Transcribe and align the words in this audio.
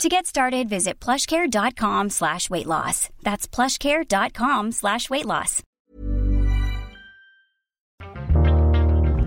To 0.00 0.08
get 0.08 0.26
started, 0.26 0.68
visit 0.68 0.98
plushcare.com 0.98 2.10
slash 2.10 2.50
weight 2.50 2.66
loss. 2.66 3.08
That's 3.22 3.46
plushcare.com 3.46 4.72
slash 4.72 5.08
weight 5.10 5.26
loss. 5.26 5.62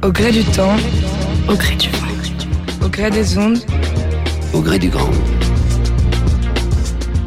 Au 0.03 0.11
gré 0.11 0.31
du 0.31 0.43
temps, 0.43 0.75
au 1.49 1.55
gré 1.55 1.75
du 1.77 1.89
vent, 1.89 2.85
au 2.85 2.89
gré 2.89 3.09
des 3.09 3.37
ondes, 3.37 3.59
au 4.53 4.61
gré 4.61 4.77
du 4.77 4.89
grand. 4.89 5.09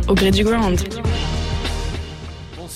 au 0.08 0.14
gré 0.14 0.30
du 0.30 0.42
ground. 0.44 0.78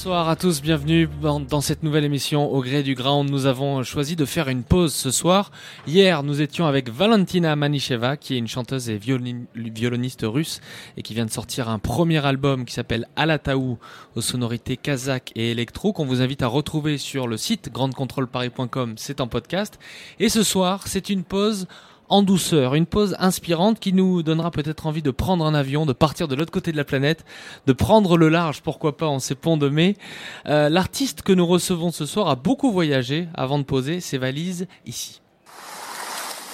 Bonsoir 0.02 0.28
à 0.28 0.34
tous, 0.34 0.60
bienvenue 0.60 1.08
dans, 1.22 1.60
cette 1.60 1.84
nouvelle 1.84 2.02
émission 2.02 2.52
au 2.52 2.60
gré 2.60 2.82
du 2.82 2.96
ground. 2.96 3.30
Nous 3.30 3.46
avons 3.46 3.84
choisi 3.84 4.16
de 4.16 4.24
faire 4.24 4.48
une 4.48 4.64
pause 4.64 4.92
ce 4.92 5.12
soir. 5.12 5.52
Hier, 5.86 6.24
nous 6.24 6.42
étions 6.42 6.66
avec 6.66 6.90
Valentina 6.90 7.54
Manicheva, 7.54 8.16
qui 8.16 8.34
est 8.34 8.38
une 8.38 8.48
chanteuse 8.48 8.90
et 8.90 8.98
violoniste 8.98 10.24
russe 10.24 10.60
et 10.96 11.02
qui 11.02 11.14
vient 11.14 11.24
de 11.24 11.30
sortir 11.30 11.68
un 11.68 11.78
premier 11.78 12.26
album 12.26 12.64
qui 12.64 12.74
s'appelle 12.74 13.06
Alataou 13.14 13.78
aux 14.16 14.20
sonorités 14.20 14.76
kazakh 14.76 15.30
et 15.36 15.52
électro 15.52 15.92
qu'on 15.92 16.04
vous 16.04 16.20
invite 16.20 16.42
à 16.42 16.48
retrouver 16.48 16.98
sur 16.98 17.28
le 17.28 17.36
site 17.36 17.70
grandecontrôleparis.com. 17.72 18.94
C'est 18.96 19.20
en 19.20 19.28
podcast. 19.28 19.78
Et 20.18 20.28
ce 20.28 20.42
soir, 20.42 20.82
c'est 20.88 21.10
une 21.10 21.22
pause 21.22 21.68
en 22.12 22.22
douceur, 22.22 22.74
une 22.74 22.84
pause 22.84 23.16
inspirante 23.18 23.80
qui 23.80 23.94
nous 23.94 24.22
donnera 24.22 24.50
peut-être 24.50 24.86
envie 24.86 25.00
de 25.00 25.10
prendre 25.10 25.46
un 25.46 25.54
avion, 25.54 25.86
de 25.86 25.94
partir 25.94 26.28
de 26.28 26.34
l'autre 26.34 26.52
côté 26.52 26.70
de 26.70 26.76
la 26.76 26.84
planète, 26.84 27.24
de 27.66 27.72
prendre 27.72 28.18
le 28.18 28.28
large, 28.28 28.60
pourquoi 28.60 28.98
pas, 28.98 29.06
en 29.06 29.18
ces 29.18 29.34
ponts 29.34 29.56
de 29.56 29.70
mai. 29.70 29.96
Euh, 30.44 30.68
L'artiste 30.68 31.22
que 31.22 31.32
nous 31.32 31.46
recevons 31.46 31.90
ce 31.90 32.04
soir 32.04 32.28
a 32.28 32.34
beaucoup 32.34 32.70
voyagé 32.70 33.28
avant 33.32 33.58
de 33.58 33.64
poser 33.64 34.00
ses 34.00 34.18
valises 34.18 34.66
ici. 34.84 35.22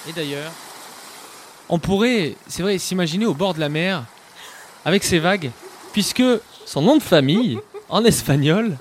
Et 0.09 0.13
d'ailleurs, 0.13 0.53
on 1.69 1.81
pourrait, 1.81 2.37
c'est 2.47 2.63
vrai, 2.63 2.79
s'imaginer 2.79 3.27
au 3.27 3.35
bord 3.35 3.55
de 3.55 3.61
la 3.61 3.69
mer, 3.69 4.05
avec 4.85 5.03
ces 5.03 5.19
vagues, 5.19 5.51
puisque 5.93 6.23
son 6.67 6.83
nom 6.83 6.97
de 6.97 7.03
famille, 7.03 7.59
en 7.89 8.05
espagnol, 8.05 8.77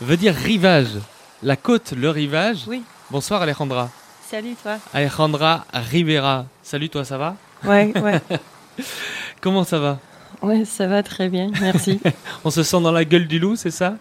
veut 0.00 0.16
dire 0.16 0.34
rivage. 0.34 0.96
La 1.42 1.56
côte, 1.56 1.92
le 1.92 2.08
rivage. 2.08 2.64
Oui. 2.66 2.82
Bonsoir 3.10 3.42
Alejandra. 3.42 3.90
Salut 4.30 4.54
toi. 4.62 4.76
Alejandra 4.92 5.64
Rivera. 5.72 6.46
Salut 6.62 6.88
toi, 6.88 7.04
ça 7.04 7.16
va? 7.18 7.36
Ouais, 7.64 7.92
ouais. 8.00 8.20
Comment 9.40 9.64
ça 9.64 9.78
va? 9.78 9.98
Ouais, 10.42 10.64
ça 10.64 10.86
va 10.86 11.02
très 11.02 11.28
bien, 11.28 11.50
merci. 11.60 11.98
On 12.44 12.50
se 12.50 12.62
sent 12.62 12.80
dans 12.82 12.92
la 12.92 13.04
gueule 13.04 13.26
du 13.26 13.38
loup, 13.38 13.56
c'est 13.56 13.70
ça? 13.70 13.96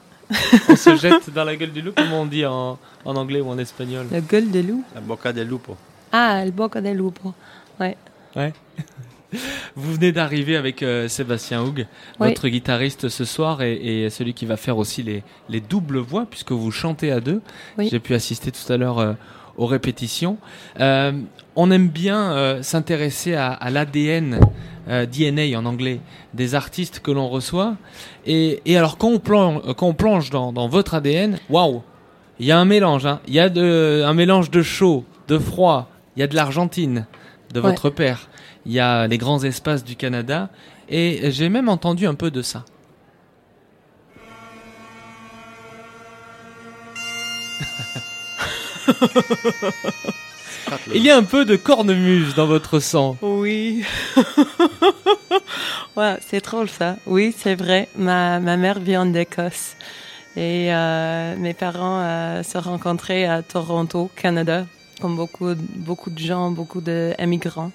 On 0.69 0.75
se 0.75 0.95
jette 1.01 1.29
dans 1.33 1.45
la 1.45 1.55
gueule 1.55 1.71
du 1.71 1.81
loup, 1.81 1.93
comment 1.95 2.21
on 2.23 2.25
dit 2.25 2.45
en, 2.45 2.77
en 3.05 3.15
anglais 3.15 3.39
ou 3.39 3.49
en 3.49 3.57
espagnol? 3.57 4.07
La 4.11 4.19
gueule 4.19 4.51
de 4.51 4.59
loup? 4.59 4.83
La 4.93 4.99
boca 4.99 5.31
del 5.31 5.47
lupo. 5.47 5.77
Ah, 6.11 6.43
le 6.43 6.51
boca 6.51 6.81
del 6.81 6.97
lupo. 6.97 7.33
Ouais. 7.79 7.95
Vous 9.75 9.93
venez 9.93 10.11
d'arriver 10.11 10.57
avec 10.57 10.83
euh, 10.83 11.07
Sébastien 11.07 11.63
Houg, 11.63 11.87
Oui. 12.19 12.27
votre 12.29 12.49
guitariste 12.49 13.07
ce 13.07 13.23
soir 13.25 13.61
et, 13.61 14.03
et 14.05 14.09
celui 14.09 14.33
qui 14.33 14.45
va 14.45 14.57
faire 14.57 14.77
aussi 14.77 15.01
les, 15.01 15.23
les 15.47 15.61
doubles 15.61 15.99
voix 15.99 16.25
puisque 16.29 16.51
vous 16.51 16.71
chantez 16.71 17.11
à 17.11 17.21
deux. 17.21 17.41
Oui. 17.77 17.87
J'ai 17.89 17.99
pu 17.99 18.13
assister 18.13 18.51
tout 18.51 18.71
à 18.71 18.75
l'heure 18.77 18.99
euh, 18.99 19.13
aux 19.57 19.65
répétitions. 19.65 20.37
Euh, 20.79 21.11
on 21.55 21.71
aime 21.71 21.87
bien 21.89 22.31
euh, 22.33 22.61
s'intéresser 22.63 23.33
à, 23.35 23.51
à 23.51 23.69
l'ADN, 23.69 24.39
euh, 24.89 25.05
DNA 25.05 25.57
en 25.57 25.65
anglais, 25.65 25.99
des 26.33 26.55
artistes 26.55 26.99
que 26.99 27.11
l'on 27.11 27.27
reçoit. 27.27 27.75
Et, 28.25 28.61
et 28.65 28.77
alors 28.77 28.97
quand 28.97 29.09
on 29.09 29.19
plonge, 29.19 29.61
quand 29.75 29.87
on 29.87 29.93
plonge 29.93 30.29
dans, 30.29 30.51
dans 30.53 30.67
votre 30.67 30.93
ADN, 30.93 31.37
waouh, 31.49 31.81
il 32.39 32.45
y 32.45 32.51
a 32.51 32.59
un 32.59 32.65
mélange. 32.65 33.05
hein. 33.05 33.19
Il 33.27 33.33
y 33.33 33.39
a 33.39 33.49
de, 33.49 34.03
un 34.05 34.13
mélange 34.13 34.51
de 34.51 34.61
chaud, 34.61 35.03
de 35.27 35.37
froid. 35.39 35.89
Il 36.15 36.19
y 36.19 36.23
a 36.23 36.27
de 36.27 36.35
l'Argentine, 36.35 37.05
de 37.53 37.59
Ouais. 37.59 37.69
votre 37.69 37.89
père. 37.89 38.27
Il 38.65 38.73
y 38.73 38.79
a 38.79 39.07
les 39.07 39.17
grands 39.17 39.43
espaces 39.43 39.83
du 39.83 39.95
Canada. 39.95 40.49
Et 40.89 41.31
j'ai 41.31 41.49
même 41.49 41.67
entendu 41.69 42.05
un 42.07 42.13
peu 42.15 42.31
de 42.31 42.41
ça. 42.41 42.63
Il 50.93 51.01
y 51.03 51.09
a 51.09 51.17
un 51.17 51.23
peu 51.23 51.45
de 51.45 51.55
cornemuse 51.55 52.35
dans 52.35 52.47
votre 52.47 52.79
sang. 52.79 53.17
Oui. 53.21 53.83
ouais, 55.95 56.17
c'est 56.25 56.43
drôle 56.43 56.69
ça. 56.69 56.97
Oui, 57.05 57.33
c'est 57.37 57.55
vrai. 57.55 57.87
Ma, 57.95 58.39
ma 58.39 58.57
mère 58.57 58.79
vient 58.79 59.05
d'Écosse. 59.05 59.75
Et 60.35 60.73
euh, 60.73 61.35
mes 61.37 61.53
parents 61.53 62.01
euh, 62.01 62.43
se 62.43 62.57
rencontraient 62.57 63.25
à 63.25 63.41
Toronto, 63.41 64.11
Canada, 64.15 64.65
comme 65.01 65.15
beaucoup, 65.15 65.55
beaucoup 65.55 66.11
de 66.11 66.19
gens, 66.19 66.51
beaucoup 66.51 66.81
d'émigrants. 66.81 67.71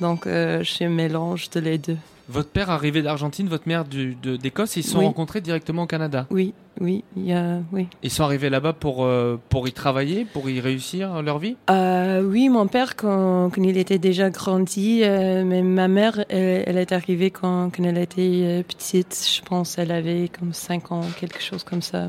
Donc, 0.00 0.26
euh, 0.26 0.58
je 0.62 0.70
suis 0.70 0.84
un 0.84 0.90
mélange 0.90 1.48
de 1.50 1.60
les 1.60 1.78
deux. 1.78 1.96
Votre 2.28 2.48
père 2.48 2.70
arrivé 2.70 3.02
d'Argentine, 3.02 3.48
votre 3.48 3.68
mère 3.68 3.84
d'Écosse, 3.84 4.76
ils 4.76 4.82
se 4.82 4.92
sont 4.92 5.00
Oui. 5.00 5.04
rencontrés 5.04 5.42
directement 5.42 5.82
au 5.82 5.86
Canada. 5.86 6.26
Oui, 6.30 6.54
oui, 6.80 7.04
il 7.18 7.26
y 7.26 7.34
a, 7.34 7.58
oui. 7.70 7.86
Ils 8.02 8.10
sont 8.10 8.24
arrivés 8.24 8.48
là-bas 8.48 8.72
pour, 8.72 9.04
euh, 9.04 9.38
pour 9.50 9.68
y 9.68 9.72
travailler, 9.72 10.24
pour 10.24 10.48
y 10.48 10.58
réussir 10.58 11.20
leur 11.20 11.38
vie? 11.38 11.56
Euh, 11.70 12.22
oui, 12.22 12.48
mon 12.48 12.66
père, 12.66 12.96
quand, 12.96 13.50
quand 13.54 13.62
il 13.62 13.76
était 13.76 13.98
déjà 13.98 14.30
grandi, 14.30 15.02
euh, 15.04 15.44
mais 15.44 15.60
ma 15.60 15.86
mère, 15.86 16.24
elle, 16.30 16.64
elle 16.66 16.78
est 16.78 16.92
arrivée 16.92 17.30
quand, 17.30 17.70
quand 17.76 17.84
elle 17.84 17.98
était 17.98 18.64
petite. 18.66 19.22
Je 19.36 19.42
pense 19.46 19.76
elle 19.76 19.90
avait 19.92 20.30
comme 20.38 20.54
5 20.54 20.92
ans, 20.92 21.02
quelque 21.20 21.42
chose 21.42 21.62
comme 21.62 21.82
ça. 21.82 22.08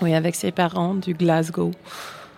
Oui, 0.00 0.14
avec 0.14 0.34
ses 0.34 0.50
parents 0.50 0.94
du 0.94 1.12
Glasgow. 1.12 1.72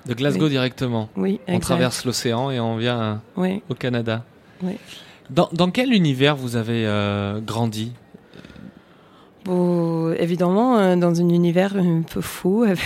De 0.07 0.15
Glasgow 0.15 0.45
Oui. 0.45 0.51
directement. 0.51 1.09
Oui, 1.17 1.39
On 1.47 1.53
exact. 1.53 1.61
traverse 1.65 2.05
l'océan 2.05 2.51
et 2.51 2.59
on 2.59 2.77
vient 2.77 3.21
Oui. 3.37 3.63
au 3.69 3.75
Canada. 3.75 4.25
Oui. 4.65 4.75
Dans, 5.31 5.71
quel 5.71 5.93
univers 5.93 6.37
vous 6.37 6.56
avez 6.56 6.87
euh, 6.87 7.41
grandi? 7.41 7.93
Bon, 9.44 10.12
évidemment, 10.12 10.78
euh, 10.78 10.97
dans 10.97 11.21
un 11.21 11.28
univers 11.28 11.77
un 11.77 12.03
peu 12.03 12.21
fou, 12.21 12.62
avec, 12.66 12.81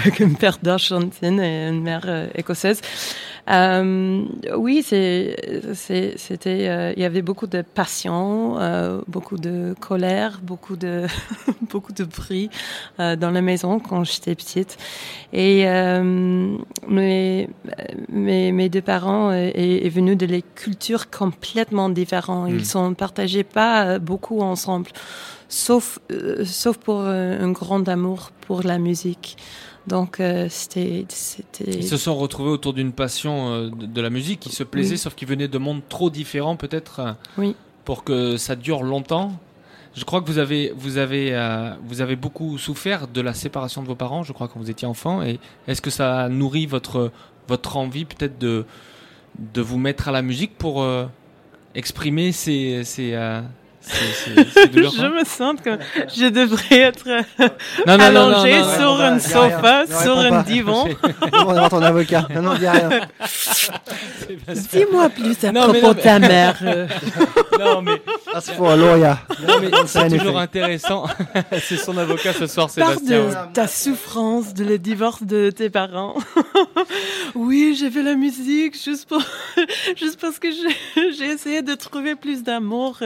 avec 0.00 0.20
un 0.20 0.32
père 0.32 0.58
d'Argentine 0.62 1.40
et 1.40 1.68
une 1.68 1.82
mère 1.82 2.04
euh, 2.06 2.28
écossaise. 2.34 2.80
Euh, 3.50 4.24
oui, 4.56 4.82
c'était, 4.82 6.68
euh, 6.68 6.92
il 6.96 7.02
y 7.02 7.04
avait 7.04 7.22
beaucoup 7.22 7.46
de 7.46 7.62
passion, 7.62 8.58
euh, 8.58 9.00
beaucoup 9.08 9.38
de 9.38 9.74
colère, 9.80 10.40
beaucoup 10.42 10.76
de, 10.76 11.06
beaucoup 11.70 11.92
de 11.92 12.04
bruit 12.04 12.50
euh, 13.00 13.16
dans 13.16 13.30
la 13.30 13.40
maison 13.40 13.80
quand 13.80 14.04
j'étais 14.04 14.34
petite. 14.34 14.76
Et 15.32 15.66
euh, 15.66 16.56
mes, 16.88 17.48
mes, 18.10 18.52
mes 18.52 18.68
deux 18.68 18.82
parents 18.82 19.32
est, 19.32 19.86
est 19.86 19.88
venus 19.88 20.18
de 20.18 20.26
les 20.26 20.42
cultures 20.42 21.10
complètement 21.10 21.88
différentes. 21.88 22.50
Ils 22.50 22.66
sont 22.66 22.92
partagés 22.94 23.44
pas 23.44 23.84
euh, 23.86 23.98
beaucoup 23.98 24.40
ensemble 24.40 24.90
sauf, 25.48 25.98
euh, 26.12 26.44
sauf 26.44 26.76
pour 26.76 27.00
un 27.00 27.50
grand 27.52 27.88
amour 27.88 28.30
pour 28.46 28.62
la 28.62 28.78
musique. 28.78 29.36
Donc, 29.86 30.20
euh, 30.20 30.46
c'était. 30.50 31.06
c'était... 31.08 31.64
Ils 31.70 31.86
se 31.86 31.96
sont 31.96 32.14
retrouvés 32.16 32.50
autour 32.50 32.74
d'une 32.74 32.92
passion 32.92 33.48
euh, 33.52 33.70
de, 33.70 33.86
de 33.86 34.00
la 34.00 34.10
musique, 34.10 34.44
ils 34.46 34.52
se 34.52 34.64
plaisaient, 34.64 34.92
Oui. 34.92 34.98
sauf 34.98 35.14
qu'ils 35.14 35.28
venaient 35.28 35.48
de 35.48 35.58
mondes 35.58 35.82
trop 35.88 36.10
différents 36.10 36.56
peut-être 36.56 37.00
euh, 37.00 37.12
Oui. 37.38 37.56
pour 37.84 38.04
que 38.04 38.36
ça 38.36 38.54
dure 38.56 38.82
longtemps. 38.82 39.32
Je 39.94 40.04
crois 40.04 40.20
que 40.20 40.26
vous 40.26 40.38
avez, 40.38 40.72
vous, 40.76 40.98
avez, 40.98 41.34
euh, 41.34 41.72
vous 41.84 42.00
avez 42.02 42.16
beaucoup 42.16 42.58
souffert 42.58 43.08
de 43.08 43.20
la 43.20 43.32
séparation 43.34 43.82
de 43.82 43.88
vos 43.88 43.94
parents, 43.94 44.22
je 44.22 44.32
crois, 44.32 44.46
quand 44.48 44.60
vous 44.60 44.70
étiez 44.70 44.86
enfant. 44.86 45.22
Et 45.22 45.40
est-ce 45.66 45.80
que 45.80 45.90
ça 45.90 46.20
a 46.24 46.28
nourri 46.28 46.66
votre, 46.66 47.10
votre 47.48 47.76
envie 47.78 48.04
peut-être 48.04 48.38
de, 48.38 48.64
de 49.38 49.60
vous 49.62 49.78
mettre 49.78 50.08
à 50.08 50.12
la 50.12 50.22
musique 50.22 50.56
pour 50.58 50.86
exprimer 51.74 52.30
ces, 52.32 52.84
ces, 52.84 53.14
euh, 54.36 54.44
Je 54.74 55.06
me 55.18 55.24
sens 55.24 55.56
que 55.64 55.78
je 56.14 56.26
devrais 56.28 56.78
être 56.78 57.06
Non, 57.08 57.48
non, 57.86 57.98
non, 57.98 57.98
non, 57.98 58.04
allongée 58.34 58.60
non, 58.60 58.66
non, 58.66 58.74
sur 58.74 59.00
un 59.00 59.18
sofa, 59.18 59.84
sur 59.86 60.18
un 60.18 60.42
divan. 60.42 60.88
On 61.32 61.44
va 61.44 61.52
voir 61.54 61.70
ton 61.70 61.82
avocat. 61.82 62.26
Non, 62.34 62.42
non, 62.42 62.54
dis 62.54 62.68
rien. 62.68 62.90
Dis-moi 64.72 65.08
plus 65.10 65.44
à 65.44 65.52
propos 65.52 65.94
de 65.94 66.00
ta 66.00 66.18
mère. 66.18 66.56
euh. 66.62 66.86
Non, 67.58 67.82
mais, 67.82 68.02
Ask 68.34 68.52
for 68.54 68.70
a 68.70 68.76
lawyer. 68.76 69.14
non, 69.46 69.60
mais 69.60 69.70
c'est 69.86 70.08
toujours 70.08 70.38
intéressant. 70.38 71.06
c'est 71.62 71.76
son 71.76 71.96
avocat 71.96 72.32
ce 72.32 72.46
soir, 72.46 72.68
Parle 72.76 72.94
Sébastien. 72.98 73.46
de 73.46 73.52
ta 73.52 73.66
souffrance, 73.66 74.54
de 74.54 74.64
le 74.64 74.78
divorce 74.78 75.22
de 75.22 75.50
tes 75.50 75.70
parents. 75.70 76.14
oui, 77.34 77.76
j'ai 77.78 77.90
fait 77.90 78.02
la 78.02 78.14
musique 78.14 78.80
juste 78.82 79.08
pour, 79.08 79.22
juste 79.96 80.20
parce 80.20 80.38
que 80.38 80.48
j'ai 80.50 81.12
j'ai 81.12 81.26
essayé 81.26 81.62
de 81.62 81.74
trouver 81.74 82.14
plus 82.16 82.42
d'amour. 82.42 82.98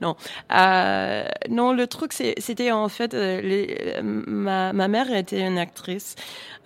Non, 0.00 0.16
Euh, 0.52 1.24
non, 1.50 1.72
le 1.72 1.86
truc, 1.86 2.12
c'était 2.12 2.70
en 2.72 2.88
fait, 2.88 3.14
euh, 3.14 3.40
les, 3.40 3.94
ma, 4.02 4.72
ma 4.72 4.88
mère 4.88 5.14
était 5.14 5.40
une 5.40 5.58
actrice. 5.58 6.14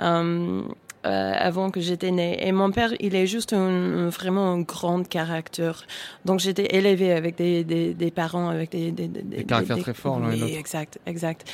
Euh, 0.00 0.62
euh, 1.08 1.32
avant 1.34 1.70
que 1.70 1.80
j'étais 1.80 2.10
née. 2.10 2.46
Et 2.46 2.52
mon 2.52 2.70
père, 2.70 2.92
il 3.00 3.14
est 3.14 3.26
juste 3.26 3.54
un, 3.54 4.08
vraiment 4.10 4.52
un 4.52 4.60
grand 4.60 5.08
caractère. 5.08 5.86
Donc 6.26 6.40
j'étais 6.40 6.76
élevée 6.76 7.12
avec 7.12 7.36
des, 7.36 7.64
des, 7.64 7.94
des, 7.94 8.10
parents 8.10 8.48
avec 8.48 8.72
des, 8.72 8.90
des, 8.90 9.08
des 9.08 9.44
caractères 9.44 9.78
très 9.78 9.94
forts. 9.94 10.20
Oui, 10.22 10.42
exact, 10.54 10.98
exact. 11.06 11.50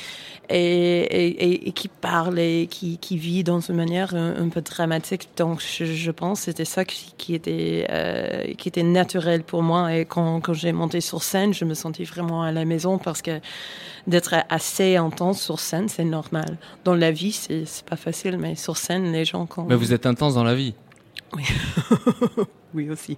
Et, 0.49 0.57
et, 0.57 1.67
et, 1.69 1.71
qui 1.71 1.87
parle 1.87 2.37
et 2.39 2.67
qui, 2.69 2.97
qui 2.97 3.17
vit 3.17 3.43
dans 3.43 3.61
une 3.61 3.75
manière 3.75 4.13
un, 4.13 4.49
peu 4.49 4.61
dramatique. 4.61 5.29
Donc 5.37 5.61
je, 5.61 5.85
je 5.85 6.11
pense 6.11 6.41
c'était 6.41 6.65
ça 6.65 6.83
qui, 6.83 7.13
qui 7.17 7.33
était 7.33 7.87
euh, 7.89 8.53
qui 8.57 8.67
était 8.67 8.83
naturel 8.83 9.43
pour 9.43 9.63
moi. 9.63 9.95
Et 9.95 10.05
quand, 10.05 10.41
quand 10.41 10.53
j'ai 10.53 10.73
monté 10.73 10.99
sur 10.99 11.23
scène, 11.23 11.53
je 11.53 11.63
me 11.63 11.75
sentais 11.75 12.03
vraiment 12.03 12.43
à 12.43 12.51
la 12.51 12.65
maison 12.65 12.97
parce 12.97 13.21
que 13.21 13.39
d'être 14.07 14.35
assez 14.49 14.95
intense 14.95 15.41
sur 15.41 15.59
scène, 15.59 15.89
c'est 15.89 16.03
normal. 16.03 16.57
Dans 16.83 16.95
la 16.95 17.11
vie, 17.11 17.31
c'est 17.31 17.85
pas 17.85 17.95
facile, 17.95 18.37
mais 18.37 18.55
sur 18.55 18.77
scène, 18.77 19.11
les 19.11 19.25
gens... 19.25 19.45
Quand... 19.45 19.65
Mais 19.65 19.75
vous 19.75 19.93
êtes 19.93 20.05
intense 20.05 20.35
dans 20.35 20.43
la 20.43 20.55
vie. 20.55 20.73
Oui, 21.35 21.43
oui 22.73 22.89
aussi. 22.89 23.17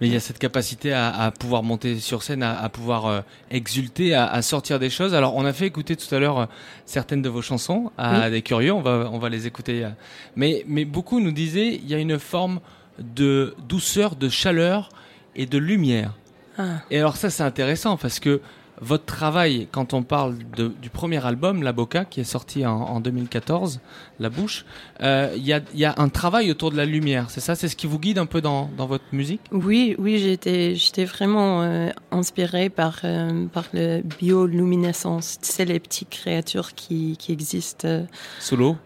Mais 0.00 0.08
il 0.08 0.12
y 0.12 0.16
a 0.16 0.20
cette 0.20 0.38
capacité 0.38 0.92
à, 0.92 1.14
à 1.14 1.30
pouvoir 1.30 1.62
monter 1.62 1.98
sur 2.00 2.22
scène, 2.22 2.42
à, 2.42 2.60
à 2.60 2.68
pouvoir 2.68 3.06
euh, 3.06 3.20
exulter, 3.50 4.14
à, 4.14 4.26
à, 4.26 4.42
sortir 4.42 4.78
des 4.78 4.90
choses. 4.90 5.14
Alors, 5.14 5.36
on 5.36 5.44
a 5.44 5.52
fait 5.52 5.66
écouter 5.66 5.94
tout 5.94 6.12
à 6.12 6.18
l'heure 6.18 6.38
euh, 6.38 6.46
certaines 6.84 7.22
de 7.22 7.28
vos 7.28 7.42
chansons 7.42 7.92
à 7.96 8.28
des 8.28 8.42
curieux. 8.42 8.72
On 8.72 8.82
va, 8.82 9.08
on 9.12 9.18
va 9.18 9.28
les 9.28 9.46
écouter. 9.46 9.84
Euh. 9.84 9.90
Mais, 10.34 10.64
mais 10.66 10.84
beaucoup 10.84 11.20
nous 11.20 11.30
disaient, 11.30 11.74
il 11.74 11.88
y 11.88 11.94
a 11.94 11.98
une 11.98 12.18
forme 12.18 12.60
de 12.98 13.54
douceur, 13.68 14.16
de 14.16 14.28
chaleur 14.28 14.88
et 15.36 15.46
de 15.46 15.58
lumière. 15.58 16.14
Ah. 16.58 16.80
Et 16.90 16.98
alors 16.98 17.16
ça, 17.16 17.30
c'est 17.30 17.42
intéressant 17.42 17.96
parce 17.96 18.20
que 18.20 18.40
votre 18.80 19.04
travail, 19.04 19.68
quand 19.70 19.94
on 19.94 20.02
parle 20.02 20.36
de, 20.56 20.68
du 20.82 20.90
premier 20.90 21.24
album, 21.24 21.62
La 21.62 21.72
Boca, 21.72 22.04
qui 22.04 22.20
est 22.20 22.24
sorti 22.24 22.66
en, 22.66 22.72
en 22.72 23.00
2014, 23.00 23.80
La 24.18 24.30
Bouche, 24.30 24.64
euh, 25.00 25.32
il 25.36 25.46
y, 25.46 25.52
a, 25.52 25.60
y, 25.74 25.84
a, 25.84 25.94
un 25.98 26.08
travail 26.08 26.50
autour 26.50 26.70
de 26.70 26.76
la 26.76 26.84
lumière, 26.84 27.30
c'est 27.30 27.40
ça? 27.40 27.54
C'est 27.54 27.68
ce 27.68 27.76
qui 27.76 27.86
vous 27.86 27.98
guide 27.98 28.18
un 28.18 28.26
peu 28.26 28.40
dans, 28.40 28.68
dans 28.76 28.86
votre 28.86 29.04
musique? 29.12 29.40
Oui, 29.52 29.94
oui, 29.98 30.18
j'étais, 30.18 31.04
vraiment 31.04 31.62
euh, 31.62 31.90
inspirée 32.10 32.68
par, 32.68 33.00
euh, 33.04 33.46
par 33.46 33.64
le 33.72 34.02
bioluminescence, 34.02 35.38
c'est 35.42 35.64
les 35.64 35.78
petites 35.78 36.10
créatures 36.10 36.74
qui, 36.74 37.16
qui 37.16 37.32
existent. 37.32 38.06
Sous 38.40 38.56
l'eau? 38.56 38.76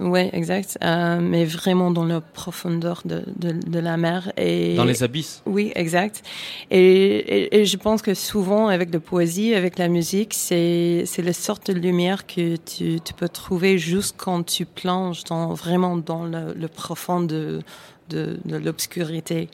Oui, 0.00 0.28
exact, 0.32 0.78
mais 0.82 1.44
vraiment 1.44 1.90
dans 1.90 2.04
la 2.04 2.20
profondeur 2.20 3.02
de, 3.04 3.22
de, 3.36 3.52
de, 3.52 3.78
la 3.78 3.96
mer. 3.96 4.32
Et, 4.36 4.74
dans 4.74 4.84
les 4.84 5.02
abysses? 5.02 5.42
Oui, 5.46 5.72
exact. 5.76 6.22
Et, 6.70 6.80
et, 6.80 7.60
et 7.60 7.64
je 7.64 7.76
pense 7.76 8.02
que 8.02 8.14
souvent, 8.14 8.68
avec 8.68 8.92
la 8.92 9.00
poésie, 9.00 9.29
avec 9.38 9.78
la 9.78 9.88
musique, 9.88 10.34
c'est 10.34 11.04
la 11.18 11.32
sorte 11.32 11.70
de 11.70 11.78
lumière 11.78 12.26
que 12.26 12.56
tu, 12.56 13.00
peux 13.16 13.28
trouver 13.28 13.78
juste 13.78 14.16
quand 14.16 14.42
tu 14.42 14.64
plonges 14.64 15.24
dans, 15.24 15.54
vraiment 15.54 15.96
dans 15.96 16.24
le, 16.24 16.68
profond 16.68 17.20
de, 17.20 17.60
de, 18.08 18.38
de 18.44 18.56
l'obscurité. 18.56 19.48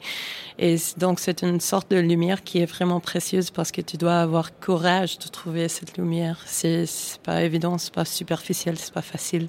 Et 0.57 0.77
donc 0.97 1.19
c'est 1.19 1.41
une 1.43 1.59
sorte 1.59 1.91
de 1.91 1.97
lumière 1.97 2.43
qui 2.43 2.59
est 2.59 2.65
vraiment 2.65 2.99
précieuse 2.99 3.51
parce 3.51 3.71
que 3.71 3.81
tu 3.81 3.97
dois 3.97 4.19
avoir 4.19 4.57
courage 4.59 5.19
de 5.19 5.27
trouver 5.27 5.67
cette 5.67 5.97
lumière. 5.97 6.39
C'est 6.45 6.87
pas 7.23 7.43
évident, 7.43 7.77
c'est 7.77 7.93
pas 7.93 8.05
superficiel, 8.05 8.77
c'est 8.77 8.93
pas 8.93 9.01
facile, 9.01 9.47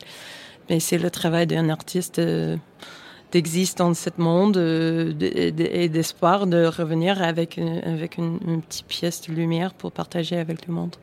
mais 0.69 0.81
c'est 0.81 0.99
le 0.99 1.11
travail 1.11 1.47
d'un 1.47 1.69
artiste. 1.71 2.19
Euh, 2.19 2.57
d'exister 3.33 3.83
dans 3.83 3.95
ce 3.95 4.11
monde 4.19 4.57
euh, 4.57 5.13
et 5.21 5.89
d'espoir 5.89 6.47
de 6.47 6.67
revenir 6.67 7.23
avec, 7.23 7.57
une, 7.57 7.79
avec 7.79 8.19
une, 8.19 8.39
une, 8.47 8.63
petite 8.63 8.87
pièce 8.87 9.23
de 9.23 9.33
lumière 9.33 9.75
pour 9.75 9.93
partager 9.93 10.39
avec 10.39 10.67
le 10.67 10.75
monde. 10.75 10.97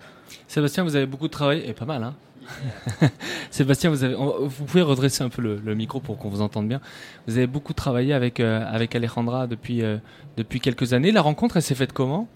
Sébastien, 0.48 0.84
vous 0.84 0.96
avez 0.96 1.06
beaucoup 1.06 1.28
de 1.28 1.34
travail, 1.34 1.64
et 1.66 1.74
pas 1.74 1.86
mal, 1.86 2.04
hein 2.04 2.16
Sébastien, 3.52 3.90
vous, 3.90 4.04
avez, 4.04 4.16
vous 4.16 4.66
pouvez 4.66 4.82
redresser 4.82 5.24
un 5.24 5.30
peu 5.30 5.42
le, 5.42 5.58
le 5.58 5.76
micro 5.76 6.00
pour 6.00 6.18
qu'on 6.18 6.30
vous 6.30 6.42
entende 6.42 6.68
bien. 6.68 6.82
Vous 7.28 7.38
avez 7.38 7.48
beaucoup 7.48 7.74
travaillé 7.74 8.14
avec, 8.14 8.40
euh, 8.40 8.64
avec 8.68 8.96
Alejandra 8.96 9.48
depuis, 9.48 9.82
euh, 9.82 9.98
depuis 10.38 10.60
quelques 10.60 10.94
années. 10.94 11.12
La 11.12 11.22
rencontre, 11.22 11.58
elle 11.58 11.64
s'est 11.64 11.76
faite 11.76 11.94
comment? 11.94 12.28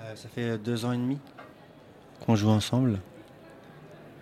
Euh, 0.00 0.14
Ça 0.14 0.28
fait 0.28 0.58
deux 0.58 0.84
ans 0.84 0.92
et 0.92 0.96
demi 0.96 1.18
qu'on 2.24 2.34
joue 2.34 2.50
ensemble. 2.50 2.98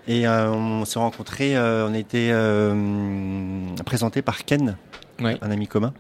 Et 0.09 0.27
euh, 0.27 0.51
on 0.51 0.85
s'est 0.85 0.99
rencontrés, 0.99 1.57
euh, 1.57 1.89
on 1.89 1.95
a 1.95 1.99
été 1.99 2.31
euh, 2.31 3.75
présenté 3.85 4.23
par 4.23 4.45
Ken, 4.45 4.77
ouais. 5.21 5.37
un 5.43 5.51
ami 5.51 5.67
commun. 5.67 5.93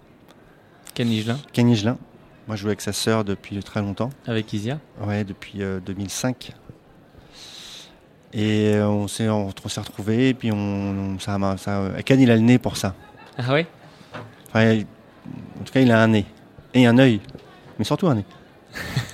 Ken 0.94 1.08
Nigelin. 1.08 1.38
Ken 1.52 1.66
Nigelin. 1.66 1.98
Moi, 2.46 2.54
je 2.54 2.62
joue 2.62 2.68
avec 2.68 2.80
sa 2.80 2.92
sœur 2.92 3.24
depuis 3.24 3.58
très 3.64 3.80
longtemps. 3.80 4.10
Avec 4.28 4.52
Isia 4.52 4.78
Ouais, 5.00 5.24
depuis 5.24 5.58
2005. 5.84 6.52
Et 8.32 8.78
on 8.80 9.08
s'est 9.08 9.28
on, 9.28 9.48
on 9.64 9.68
s'est 9.68 9.80
retrouvés, 9.80 10.28
et 10.28 10.34
puis 10.34 10.52
on, 10.52 11.18
ça, 11.18 11.38
ça, 11.56 11.90
Ken, 12.04 12.20
il 12.20 12.30
a 12.30 12.36
le 12.36 12.42
nez 12.42 12.58
pour 12.58 12.76
ça. 12.76 12.94
Ah 13.36 13.52
ouais? 13.52 13.66
Enfin, 14.48 14.72
il, 14.72 14.86
En 15.60 15.64
tout 15.64 15.72
cas, 15.72 15.80
il 15.80 15.90
a 15.90 16.00
un 16.00 16.08
nez. 16.08 16.26
Et 16.72 16.86
un 16.86 16.96
œil. 16.98 17.20
Mais 17.78 17.84
surtout 17.84 18.06
un 18.06 18.14
nez. 18.14 18.24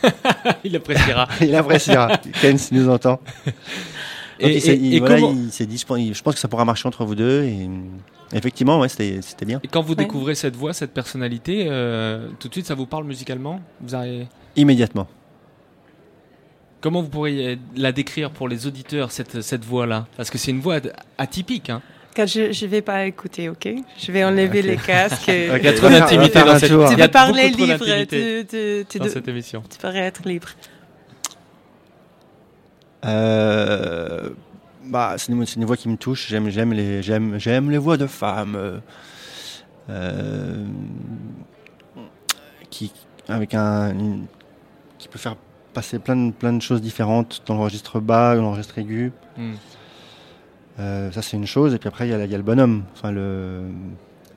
il 0.65 0.77
appréciera. 0.77 1.29
il 1.41 1.55
appréciera. 1.55 2.19
Ken, 2.43 2.59
s'il 2.59 2.77
nous 2.77 2.91
entend. 2.91 3.19
Et, 4.43 4.75
il 4.75 4.95
et 4.95 4.99
voilà, 4.99 5.17
comment... 5.17 5.33
il 5.33 5.53
s'est 5.53 5.67
dit, 5.67 5.79
je 5.79 6.23
pense 6.23 6.35
que 6.35 6.41
ça 6.41 6.49
pourra 6.49 6.65
marcher 6.65 6.89
entre 6.89 7.05
vous 7.05 7.15
deux. 7.15 7.45
Et 7.45 7.69
effectivement, 8.33 8.81
ouais, 8.81 8.89
c'était 8.89 9.47
bien. 9.47 9.61
Et 9.63 9.69
quand 9.69 9.83
vous 9.83 9.91
ouais. 9.91 10.05
découvrez 10.05 10.35
cette 10.35 10.57
voix, 10.57 10.73
cette 10.73 10.93
personnalité, 10.93 11.67
euh, 11.69 12.29
tout 12.39 12.49
de 12.49 12.53
suite, 12.53 12.67
ça 12.67 12.75
vous 12.75 12.87
parle 12.87 13.05
musicalement? 13.05 13.61
Vous 13.81 13.95
avez... 13.95 14.27
Immédiatement. 14.57 15.07
Comment 16.81 17.03
vous 17.03 17.09
pourriez 17.09 17.59
la 17.77 17.93
décrire 17.93 18.31
pour 18.31 18.49
les 18.49 18.67
auditeurs, 18.67 19.13
cette, 19.13 19.41
cette 19.41 19.65
voix-là? 19.65 20.07
Parce 20.17 20.31
que 20.31 20.39
c'est 20.39 20.51
une 20.51 20.61
voix 20.61 20.81
atypique. 21.17 21.71
Hein. 21.71 21.81
Quand 22.15 22.27
je 22.27 22.65
ne 22.65 22.71
vais 22.71 22.83
pas 22.83 23.07
écouter, 23.07 23.49
ok? 23.49 23.69
Je 23.99 24.13
vais 24.13 24.25
enlever 24.25 24.59
okay. 24.59 24.63
les 24.63 24.77
casques. 24.77 25.29
Et... 25.29 25.47
Il 25.57 25.65
y 25.65 25.69
a 25.69 25.73
trop 25.73 25.89
d'intimité 25.89 26.41
dans 26.45 26.59
cette 26.59 26.71
Tu 26.71 26.97
peux 26.97 27.09
parler 27.09 27.49
libre. 27.49 27.85
Tu, 28.07 28.47
tu, 28.47 28.85
tu, 28.89 28.99
dans 28.99 29.09
cette 29.09 29.29
émission. 29.29 29.63
Tu 29.71 29.79
pourrais 29.79 30.01
être 30.01 30.29
libre. 30.29 30.49
Euh, 33.05 34.31
bah, 34.85 35.15
c'est 35.17 35.33
une, 35.33 35.45
une, 35.57 35.65
voix 35.65 35.77
qui 35.77 35.89
me 35.89 35.97
touche. 35.97 36.29
J'aime, 36.29 36.49
j'aime 36.51 36.73
les, 36.73 37.03
j'aime, 37.03 37.39
j'aime 37.39 37.71
les 37.71 37.79
voix 37.79 37.97
de 37.97 38.07
femmes 38.07 38.81
euh, 39.91 40.67
qui, 42.71 42.93
avec 43.29 43.55
un, 43.55 43.91
une, 43.91 44.27
qui 44.99 45.09
peut 45.09 45.19
faire 45.19 45.37
passer 45.75 45.99
plein 45.99 46.17
de, 46.17 46.33
plein 46.33 46.53
de 46.53 46.63
choses 46.63 46.81
différentes 46.81 47.43
dans 47.47 47.55
le 47.55 47.61
registre 47.61 48.01
bas, 48.01 48.37
dans 48.37 48.43
le 48.43 48.49
registre 48.49 48.79
aigu. 48.79 49.13
Mm. 49.37 49.53
Euh, 50.81 51.11
ça, 51.13 51.23
c'est 51.23 51.37
une 51.37 51.47
chose. 51.47 51.75
Et 51.75 51.79
puis 51.79 51.89
après, 51.89 52.09
il 52.09 52.15
y, 52.15 52.31
y, 52.31 52.35
a 52.35 52.37
le 52.37 52.43
bonhomme. 52.43 52.85
Enfin, 52.95 53.13
le. 53.13 53.65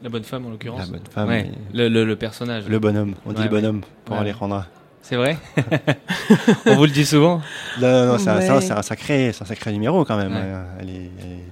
La 0.03 0.09
bonne 0.09 0.23
femme, 0.23 0.45
en 0.45 0.49
l'occurrence. 0.49 0.79
La 0.79 0.85
bonne 0.85 1.07
femme. 1.09 1.27
Ouais. 1.29 1.51
Le, 1.73 1.87
le, 1.87 2.05
le, 2.05 2.15
personnage. 2.15 2.67
Le 2.67 2.79
bonhomme. 2.79 3.15
On 3.25 3.33
dit 3.33 3.43
le 3.43 3.49
bonhomme 3.49 3.81
pour 4.03 4.17
Alejandra. 4.17 4.67
C'est 5.07 5.17
vrai? 5.17 5.37
On 6.65 6.77
vous 6.77 6.85
le 6.85 6.91
dit 6.91 7.05
souvent? 7.05 7.39
Non, 7.79 7.91
non, 7.91 8.05
non 8.13 8.17
c'est 8.17 8.31
ouais. 8.31 8.49
un, 8.49 8.77
un, 8.77 8.81
sacré, 8.81 9.29
un 9.29 9.45
sacré 9.45 9.71
numéro 9.71 10.03
quand 10.03 10.17
même. 10.17 10.33
Ouais. 10.33 10.79
Elle 10.79 10.89
est, 10.89 11.11
elle 11.19 11.31
est... 11.31 11.43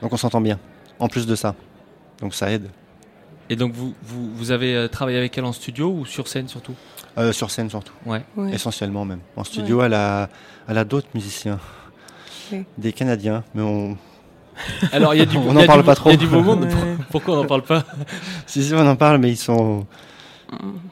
Donc 0.00 0.14
on 0.14 0.16
s'entend 0.16 0.40
bien, 0.40 0.58
en 0.98 1.08
plus 1.08 1.26
de 1.26 1.34
ça. 1.36 1.54
Donc 2.22 2.32
ça 2.32 2.50
aide. 2.50 2.70
Et 3.50 3.56
donc 3.56 3.74
vous, 3.74 3.92
vous, 4.02 4.34
vous 4.34 4.50
avez 4.50 4.88
travaillé 4.90 5.18
avec 5.18 5.36
elle 5.36 5.44
en 5.44 5.52
studio 5.52 5.90
ou 5.90 6.06
sur 6.06 6.26
scène 6.26 6.48
surtout? 6.48 6.74
Euh, 7.18 7.32
Sur 7.32 7.50
scène 7.50 7.68
surtout. 7.68 7.92
Ouais. 8.06 8.22
ouais. 8.36 8.54
Essentiellement 8.54 9.04
même. 9.04 9.20
En 9.36 9.44
studio, 9.44 9.82
elle 9.82 9.94
a, 9.94 10.30
elle 10.68 10.78
a 10.78 10.84
d'autres 10.84 11.08
musiciens. 11.14 11.58
Des 12.78 12.94
Canadiens, 12.94 13.44
mais 13.54 13.60
on... 13.60 13.98
Alors 14.92 15.14
il 15.14 15.18
y 15.18 15.22
a 15.22 15.26
du, 15.26 15.36
on 15.36 15.52
n'en 15.52 15.66
parle 15.66 15.80
du, 15.80 15.86
pas 15.86 15.94
trop. 15.94 16.08
Il 16.08 16.12
y 16.12 16.16
a 16.16 16.18
du 16.18 16.28
beau 16.28 16.42
monde. 16.42 16.66
Pourquoi 17.10 17.34
on 17.34 17.42
n'en 17.42 17.46
parle 17.46 17.62
pas? 17.62 17.84
Si, 18.46 18.64
si, 18.64 18.72
on 18.72 18.86
en 18.86 18.96
parle, 18.96 19.18
mais 19.18 19.30
ils 19.30 19.36
sont... 19.36 19.86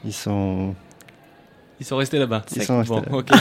Ils 0.04 0.12
sont... 0.12 0.74
Ils 1.80 1.86
sont 1.86 1.96
restés 1.96 2.18
là-bas. 2.18 2.44
Ils 2.54 2.62
sont 2.62 2.82
bon, 2.82 2.96
restés 2.96 3.10
là. 3.10 3.16
okay. 3.16 3.34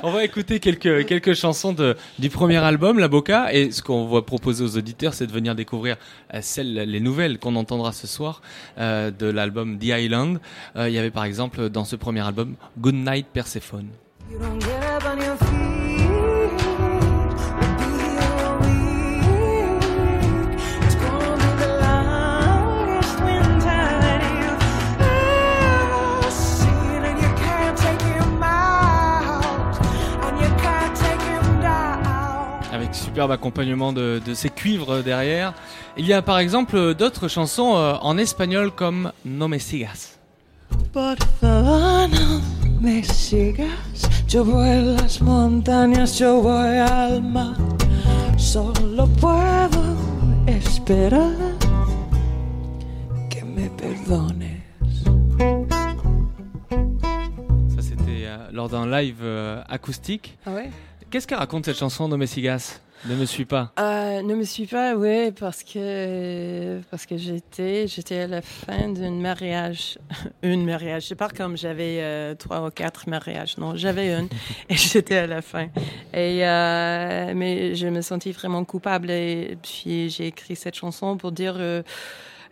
on 0.02 0.10
va 0.10 0.24
écouter 0.24 0.60
quelques, 0.60 1.06
quelques 1.06 1.34
chansons 1.34 1.72
de, 1.72 1.96
du 2.18 2.30
premier 2.30 2.56
album, 2.56 2.98
La 2.98 3.08
Boca. 3.08 3.52
Et 3.52 3.70
ce 3.70 3.82
qu'on 3.82 4.06
va 4.06 4.22
proposer 4.22 4.64
aux 4.64 4.76
auditeurs, 4.76 5.14
c'est 5.14 5.26
de 5.26 5.32
venir 5.32 5.54
découvrir 5.54 5.96
euh, 6.32 6.38
celles, 6.42 6.74
les 6.74 7.00
nouvelles 7.00 7.38
qu'on 7.38 7.56
entendra 7.56 7.92
ce 7.92 8.06
soir 8.06 8.40
euh, 8.78 9.10
de 9.10 9.26
l'album 9.26 9.78
The 9.78 9.84
Island. 9.84 10.40
Euh, 10.76 10.88
il 10.88 10.94
y 10.94 10.98
avait 10.98 11.10
par 11.10 11.24
exemple 11.24 11.68
dans 11.68 11.84
ce 11.84 11.96
premier 11.96 12.20
album 12.20 12.54
Good 12.78 12.94
Night 12.94 13.26
Persephone. 13.32 13.88
You 14.30 14.38
don't 14.38 14.60
get 14.60 14.93
superbe 33.14 33.30
accompagnement 33.30 33.92
de, 33.92 34.20
de, 34.26 34.34
ces 34.34 34.50
cuivres 34.50 35.04
derrière. 35.04 35.54
Il 35.96 36.04
y 36.04 36.12
a 36.12 36.20
par 36.20 36.40
exemple 36.40 36.94
d'autres 36.94 37.28
chansons 37.28 37.76
euh, 37.76 37.94
en 38.00 38.18
espagnol 38.18 38.72
comme 38.72 39.12
No 39.24 39.46
me 39.46 39.58
sigas. 39.58 40.18
Por 40.92 41.14
favor, 41.40 42.08
no 42.08 42.40
me 42.80 43.04
sigas. 43.04 43.68
Yo 44.26 44.44
voy 44.44 44.68
a 44.68 44.80
las 44.80 45.20
montañas, 45.20 46.18
yo 46.18 46.40
voy 46.40 46.78
al 46.78 47.22
mar. 47.22 47.54
Solo 48.36 49.06
puedo 49.20 49.96
esperar 50.48 51.36
que 53.30 53.44
me 53.44 53.68
perdones. 53.76 54.60
Ça, 57.68 57.80
c'était 57.80 58.26
euh, 58.26 58.50
lors 58.52 58.68
d'un 58.68 58.90
live 58.90 59.20
euh, 59.22 59.62
acoustique. 59.68 60.36
Ah 60.44 60.50
ouais? 60.50 60.70
Qu'est-ce 61.10 61.28
qu'elle 61.28 61.38
raconte 61.38 61.66
cette 61.66 61.78
chanson, 61.78 62.08
No 62.08 62.16
Me 62.16 62.26
Sigas? 62.26 62.80
Ne 63.06 63.16
me 63.16 63.26
suis 63.26 63.44
pas. 63.44 63.70
Euh, 63.78 64.22
ne 64.22 64.34
me 64.34 64.44
suis 64.44 64.66
pas, 64.66 64.94
oui, 64.94 65.30
parce 65.32 65.62
que 65.62 66.80
parce 66.90 67.04
que 67.04 67.18
j'étais 67.18 67.86
j'étais 67.86 68.20
à 68.20 68.26
la 68.26 68.40
fin 68.40 68.88
d'un 68.88 69.10
mariage, 69.10 69.98
une 70.42 70.64
mariage. 70.64 71.08
C'est 71.08 71.14
pas 71.14 71.28
comme 71.28 71.54
j'avais 71.58 71.98
euh, 72.00 72.34
trois 72.34 72.66
ou 72.66 72.70
quatre 72.70 73.06
mariages, 73.06 73.58
non, 73.58 73.76
j'avais 73.76 74.14
une 74.14 74.28
et 74.70 74.76
j'étais 74.76 75.18
à 75.18 75.26
la 75.26 75.42
fin. 75.42 75.68
Et 76.14 76.46
euh, 76.46 77.34
mais 77.36 77.74
je 77.74 77.88
me 77.88 78.00
sentis 78.00 78.32
vraiment 78.32 78.64
coupable 78.64 79.10
et 79.10 79.58
puis 79.62 80.08
j'ai 80.08 80.28
écrit 80.28 80.56
cette 80.56 80.76
chanson 80.76 81.18
pour 81.18 81.32
dire. 81.32 81.58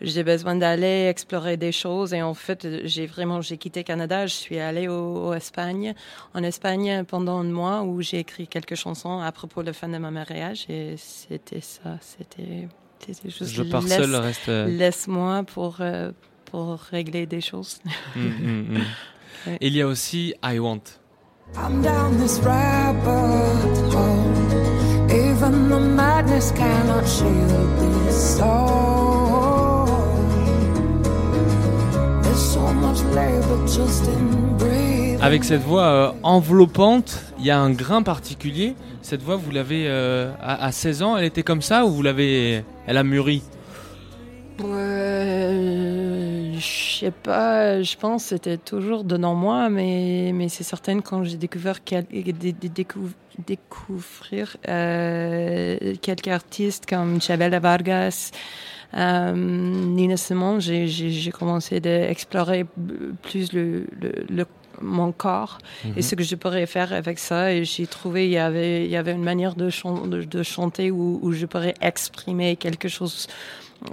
J'ai 0.02 0.22
besoin 0.24 0.54
d'aller 0.56 1.06
explorer 1.08 1.56
des 1.56 1.72
choses 1.72 2.12
et 2.12 2.22
en 2.22 2.34
fait 2.34 2.66
j'ai 2.84 3.06
vraiment 3.06 3.40
j'ai 3.40 3.56
quitté 3.56 3.84
Canada 3.84 4.26
je 4.26 4.34
suis 4.34 4.58
allée 4.58 4.88
au, 4.88 5.28
au 5.28 5.32
Espagne 5.34 5.94
en 6.34 6.42
Espagne 6.42 7.04
pendant 7.08 7.38
un 7.38 7.44
mois 7.44 7.82
où 7.82 8.02
j'ai 8.02 8.18
écrit 8.18 8.46
quelques 8.48 8.74
chansons 8.74 9.20
à 9.20 9.32
propos 9.32 9.62
de 9.62 9.68
la 9.68 9.72
fin 9.72 9.88
de 9.88 9.98
mon 9.98 10.10
mariage 10.10 10.66
et 10.68 10.94
c'était 10.98 11.60
ça 11.60 11.98
c'était 12.00 12.68
c'était 13.06 13.30
juste 13.30 13.52
Je 13.52 13.62
pars 13.62 13.82
laisse- 13.82 13.96
seul, 13.98 14.14
reste. 14.16 14.48
euh, 14.48 14.66
laisse-moi 14.66 15.42
pour 15.44 15.76
euh, 15.80 16.12
pour 16.50 16.78
régler 16.90 17.26
des 17.26 17.40
choses 17.40 17.78
mm, 18.16 18.20
mm, 18.20 18.78
mm. 18.78 18.82
Ouais. 19.46 19.58
Il 19.60 19.74
y 19.76 19.82
a 19.82 19.86
aussi 19.88 20.34
I 20.44 20.58
Want. 20.60 20.82
I'm 21.56 21.82
down 21.82 22.16
this 22.18 22.38
rabbit 22.44 23.94
hole. 23.94 25.10
Even 25.10 25.68
the 25.68 25.80
madness 25.80 26.52
cannot 26.52 27.04
shield 27.06 28.06
this 28.06 28.36
soul. 28.38 28.91
Avec 35.20 35.44
cette 35.44 35.62
voix 35.62 35.82
euh, 35.84 36.12
enveloppante, 36.22 37.20
il 37.38 37.44
y 37.44 37.50
a 37.50 37.58
un 37.58 37.70
grain 37.70 38.02
particulier. 38.02 38.74
Cette 39.02 39.22
voix, 39.22 39.36
vous 39.36 39.50
l'avez 39.50 39.84
euh, 39.86 40.32
à, 40.40 40.64
à 40.64 40.72
16 40.72 41.02
ans, 41.02 41.16
elle 41.16 41.24
était 41.24 41.42
comme 41.42 41.62
ça 41.62 41.84
ou 41.84 41.90
vous 41.90 42.02
l'avez, 42.02 42.64
elle 42.86 42.96
a 42.96 43.04
mûri? 43.04 43.42
Euh, 44.64 44.91
je 46.58 46.98
sais 47.00 47.10
pas, 47.10 47.82
je 47.82 47.96
pense 47.96 48.22
que 48.24 48.28
c'était 48.30 48.58
toujours 48.58 49.04
dedans 49.04 49.34
moi, 49.34 49.68
mais, 49.68 50.30
mais 50.34 50.48
c'est 50.48 50.64
certain 50.64 51.00
quand 51.00 51.24
j'ai 51.24 51.36
découvert 51.36 51.82
quel, 51.84 52.04
dé- 52.06 52.52
dé- 52.52 52.68
décou- 52.68 53.12
découvrir 53.46 54.56
euh, 54.68 55.94
quelques 56.00 56.28
artistes 56.28 56.86
comme 56.86 57.20
Chabela 57.20 57.58
Vargas, 57.60 58.30
euh, 58.94 59.32
Nina 59.34 60.16
Simone, 60.16 60.60
j'ai- 60.60 61.30
commencé 61.32 61.80
d'explorer 61.80 62.66
plus 63.22 63.52
le, 63.52 63.86
le, 64.00 64.12
le- 64.28 64.46
mon 64.80 65.12
corps 65.12 65.58
Mhm. 65.84 65.92
et 65.96 66.02
ce 66.02 66.14
que 66.14 66.24
je 66.24 66.34
pourrais 66.34 66.66
faire 66.66 66.92
avec 66.92 67.18
ça. 67.18 67.52
Et 67.52 67.64
j'ai 67.64 67.86
trouvé 67.86 68.26
il 68.26 68.32
y 68.32 68.38
avait 68.38 68.84
il 68.84 68.90
y 68.90 68.96
avait 68.96 69.12
une 69.12 69.22
manière 69.22 69.54
de, 69.54 69.70
chan- 69.70 70.06
de, 70.06 70.22
de 70.24 70.42
chanter 70.42 70.90
où, 70.90 71.18
où 71.22 71.32
je 71.32 71.46
pourrais 71.46 71.74
exprimer 71.80 72.56
quelque 72.56 72.88
chose 72.88 73.28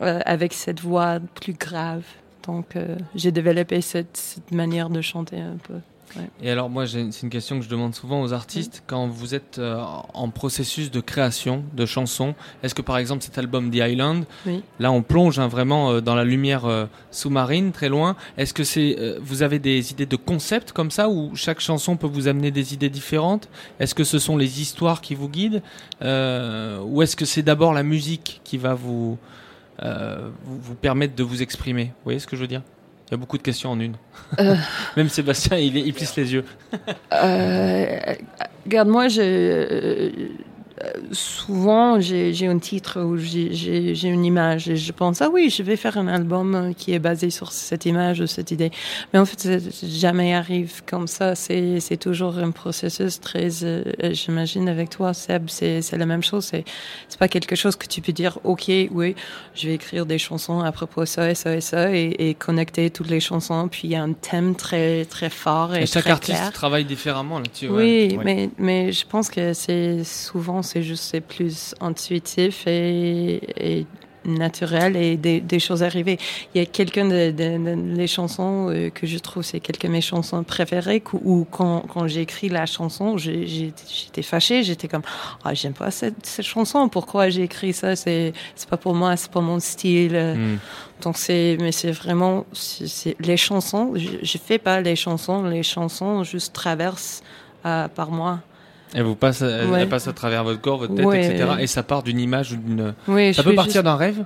euh, 0.02 0.20
avec 0.26 0.54
cette 0.54 0.82
voix 0.82 1.20
plus 1.36 1.54
grave. 1.54 2.04
Donc 2.48 2.76
euh, 2.76 2.98
j'ai 3.16 3.32
développé 3.32 3.82
cette, 3.82 4.18
cette 4.18 4.52
manière 4.52 4.90
de 4.90 5.02
chanter 5.02 5.40
un 5.40 5.58
peu. 5.68 5.76
Et 6.42 6.50
alors 6.50 6.70
moi, 6.70 6.88
c'est 6.88 7.02
une 7.22 7.30
question 7.30 7.60
que 7.60 7.66
je 7.66 7.70
demande 7.70 7.94
souvent 7.94 8.22
aux 8.22 8.34
artistes. 8.34 8.84
Quand 8.88 9.08
vous 9.08 9.36
êtes 9.36 9.60
euh, 9.60 9.80
en 10.14 10.30
processus 10.30 10.90
de 10.92 11.02
création 11.02 11.64
de 11.74 11.86
chansons, 11.86 12.34
est-ce 12.64 12.74
que 12.74 12.82
par 12.82 12.98
exemple 12.98 13.24
cet 13.24 13.38
album 13.38 13.70
The 13.70 13.76
Island, 13.76 14.26
Oui. 14.46 14.64
là 14.80 14.92
on 14.92 15.02
plonge 15.04 15.40
hein, 15.40 15.48
vraiment 15.48 15.92
euh, 15.92 16.02
dans 16.02 16.16
la 16.16 16.24
lumière 16.24 16.66
euh, 16.66 16.86
sous-marine, 17.12 17.72
très 17.72 17.90
loin. 17.90 18.16
Est-ce 18.38 18.54
que 18.54 18.64
c'est, 18.64 18.98
vous 19.22 19.44
avez 19.44 19.60
des 19.60 19.92
idées 19.92 20.06
de 20.06 20.16
concept 20.16 20.72
comme 20.72 20.92
ça, 20.92 21.10
où 21.10 21.36
chaque 21.36 21.60
chanson 21.60 21.96
peut 21.96 22.08
vous 22.08 22.28
amener 22.28 22.52
des 22.52 22.74
idées 22.74 22.90
différentes? 22.90 23.48
Est-ce 23.80 23.94
que 23.94 24.04
ce 24.04 24.20
sont 24.20 24.38
les 24.38 24.62
histoires 24.62 25.02
qui 25.02 25.16
vous 25.16 25.30
guident, 25.30 25.62
ou 26.02 27.02
est-ce 27.02 27.16
que 27.16 27.26
c'est 27.26 27.44
d'abord 27.44 27.74
la 27.74 27.84
musique 27.84 28.42
qui 28.44 28.58
va 28.58 28.74
vous, 28.74 29.18
euh, 29.84 30.30
vous 30.44 30.60
vous 30.60 30.76
permettre 30.76 31.16
de 31.16 31.24
vous 31.24 31.42
exprimer 31.42 31.86
Vous 31.86 32.04
voyez 32.06 32.20
ce 32.20 32.28
que 32.28 32.36
je 32.36 32.42
veux 32.42 32.48
dire? 32.48 32.62
Il 33.08 33.12
y 33.12 33.16
a 33.16 33.18
beaucoup 33.18 33.40
de 33.40 33.44
questions 33.44 33.72
en 33.72 33.80
une. 33.80 33.96
Euh. 34.40 34.56
Même 34.98 35.10
Sébastien, 35.10 35.58
il, 35.58 35.76
il 35.76 35.94
plisse 35.94 36.16
les 36.16 36.32
yeux. 36.32 36.46
Euh, 37.12 38.00
regarde, 38.66 38.88
moi, 38.88 39.08
je, 39.08 39.22
euh, 39.22 40.12
souvent, 41.12 42.00
j'ai 42.00 42.48
un 42.48 42.60
titre 42.60 43.02
ou 43.02 43.18
j'ai- 43.18 44.08
une 44.10 44.26
image 44.26 44.70
et 44.70 44.76
je 44.76 44.92
pense, 44.92 45.22
ah 45.22 45.30
oui, 45.32 45.50
je 45.50 45.62
vais 45.64 45.76
faire 45.76 45.98
un 45.98 46.08
album 46.08 46.74
qui 46.78 46.94
est 46.94 47.00
basé 47.00 47.30
sur 47.30 47.52
cette 47.52 47.86
image 47.86 48.20
ou 48.22 48.28
cette 48.28 48.52
idée. 48.52 48.72
Mais 49.14 49.20
en 49.20 49.26
fait, 49.26 49.40
ça 49.40 49.88
jamais 49.88 50.34
arrive 50.34 50.82
comme 50.86 51.08
ça. 51.08 51.36
C'est 51.36 51.98
toujours 52.00 52.38
un 52.38 52.52
processus 52.52 53.20
très, 53.20 53.64
euh, 53.64 53.84
j'imagine, 54.12 54.70
avec 54.70 54.90
toi, 54.90 55.14
Seb, 55.14 55.50
c'est 55.50 55.82
la 55.98 56.06
même 56.06 56.24
chose. 56.24 56.46
C'est 56.46 57.20
pas 57.20 57.28
quelque 57.28 57.56
chose 57.56 57.76
que 57.76 57.88
tu 57.88 58.02
peux 58.02 58.12
dire, 58.14 58.40
OK, 58.44 58.66
oui, 58.92 59.16
je 59.56 59.68
vais 59.68 59.76
écrire 59.76 60.06
des 60.06 60.18
chansons 60.18 60.62
à 60.62 60.72
propos 60.72 61.02
de 61.02 61.06
ça 61.06 61.30
et 61.30 61.36
ça 61.36 61.56
et 61.56 61.62
ça 61.62 61.92
et, 61.96 62.16
et 62.30 62.34
connecter 62.34 62.90
toutes 62.90 63.10
les 63.10 63.20
chansons. 63.20 63.68
Puis 63.70 63.82
il 63.86 63.92
y 63.92 63.96
a 63.96 64.04
un 64.04 64.14
thème 64.14 64.56
très, 64.56 65.06
très 65.06 65.30
fort 65.30 65.76
et, 65.76 65.84
Et 65.84 65.86
chaque 65.86 66.04
très 66.04 66.12
artiste 66.12 66.38
clair. 66.38 66.52
travaille 66.54 66.86
différemment 66.86 67.40
là-dessus. 67.40 67.68
Oui, 67.70 68.16
Ouais. 68.18 68.24
mais, 68.24 68.50
mais 68.58 68.92
je 68.92 69.06
pense 69.06 69.30
que 69.30 69.54
c'est 69.54 70.04
souvent 70.04 70.62
c'est 70.70 70.84
juste 70.84 71.04
c'est 71.10 71.22
plus 71.36 71.76
intuitif 71.82 72.56
et, 72.68 73.40
et 73.80 73.86
naturel 74.26 74.98
et 74.98 75.16
des, 75.16 75.40
des 75.40 75.60
choses 75.60 75.82
arrivées. 75.82 76.18
Il 76.54 76.60
y 76.60 76.62
a 76.62 76.66
quelqu'un 76.66 77.06
de, 77.06 77.32
de- 77.32 77.58
de- 77.58 77.96
les 77.98 78.06
chansons 78.08 78.70
euh, 78.70 78.90
que 78.90 79.08
je 79.08 79.18
trouve 79.18 79.44
c'est 79.44 79.62
quelques 79.62 79.86
de 79.88 79.92
mes 79.98 80.02
chansons 80.02 80.44
préférées 80.44 81.02
où, 81.14 81.20
où 81.40 81.46
quand, 81.50 81.86
quand 81.92 82.06
j'ai 82.12 82.22
écrit 82.22 82.50
la 82.50 82.66
chanson 82.66 83.18
j'étais 83.18 84.22
fâchée 84.22 84.62
j'étais 84.64 84.88
comme 84.90 85.04
ah 85.46 85.54
j'aime 85.54 85.74
pas 85.74 85.90
cette, 85.90 86.26
cette 86.26 86.46
chanson 86.46 86.90
pourquoi 86.90 87.30
j'ai 87.30 87.44
écrit 87.44 87.72
ça? 87.74 87.96
C'est 87.96 88.34
c'est 88.56 88.70
pas 88.70 88.78
pour 88.78 88.94
moi 88.94 89.16
c'est 89.16 89.32
pas 89.32 89.42
mon 89.42 89.60
style 89.60 90.16
Hmm. 90.36 90.58
donc 91.04 91.16
c'est, 91.18 91.58
mais 91.64 91.72
c'est 91.72 91.92
vraiment, 91.92 92.46
c'est- 92.54 93.16
les 93.22 93.38
chansons. 93.38 93.94
Je, 93.96 94.10
je 94.22 94.38
fais 94.38 94.60
pas 94.60 94.82
les 94.82 94.98
chansons, 94.98 95.44
les 95.44 95.64
chansons 95.64 96.24
juste 96.26 96.52
traversent 96.54 97.22
euh, 97.66 97.88
par 97.88 98.12
moi. 98.12 98.42
Elle 98.94 99.04
vous 99.04 99.16
passe, 99.16 99.42
elle, 99.42 99.68
Ouais. 99.70 99.82
elle 99.82 99.90
passe 99.90 100.08
à 100.08 100.14
travers 100.14 100.44
votre 100.44 100.62
corps, 100.62 100.80
votre 100.80 100.96
tête, 100.96 101.06
Ouais, 101.06 101.26
etc. 101.26 101.50
ouais. 101.58 101.64
Et 101.64 101.68
ça 101.68 101.84
part 101.84 102.02
d'une 102.04 102.20
image 102.20 102.54
ou 102.54 102.58
d'une. 102.58 102.94
Oui, 103.08 103.34
Ça 103.34 103.44
peut 103.44 103.54
partir 103.56 103.74
juste- 103.74 103.86
d'un 103.86 103.96
rêve? 103.96 104.26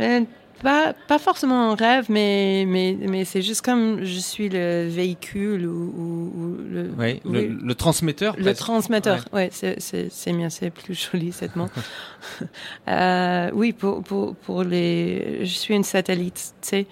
Euh, 0.00 0.20
pas, 0.62 0.94
pas 1.06 1.18
forcément 1.18 1.70
un 1.72 1.74
rêve, 1.74 2.06
mais, 2.08 2.64
mais, 2.66 2.96
mais 2.98 3.24
c'est 3.26 3.42
juste 3.42 3.60
comme 3.62 4.02
je 4.04 4.18
suis 4.18 4.48
le 4.48 4.88
véhicule 4.88 5.66
ou, 5.66 5.92
ou- 5.96 6.32
ou 6.40 6.56
le, 6.70 6.90
Oui. 6.98 7.20
Le, 7.24 7.30
oui, 7.30 7.58
le 7.62 7.74
transmetteur. 7.74 8.34
le 8.36 8.42
presque. 8.42 8.60
transmetteur. 8.60 9.24
Ouais, 9.32 9.50
c'est 9.52 10.32
bien, 10.32 10.48
c'est 10.50 10.70
plus 10.70 10.94
joli 11.12 11.30
cette 11.32 11.54
mot. 11.56 11.68
euh, 12.88 13.50
oui, 13.54 13.72
pour, 13.72 14.02
pour, 14.02 14.34
pour 14.36 14.64
les, 14.64 15.40
je 15.42 15.54
suis 15.54 15.74
une 15.74 15.84
satellite, 15.84 16.54
tu 16.62 16.68
sais. 16.68 16.86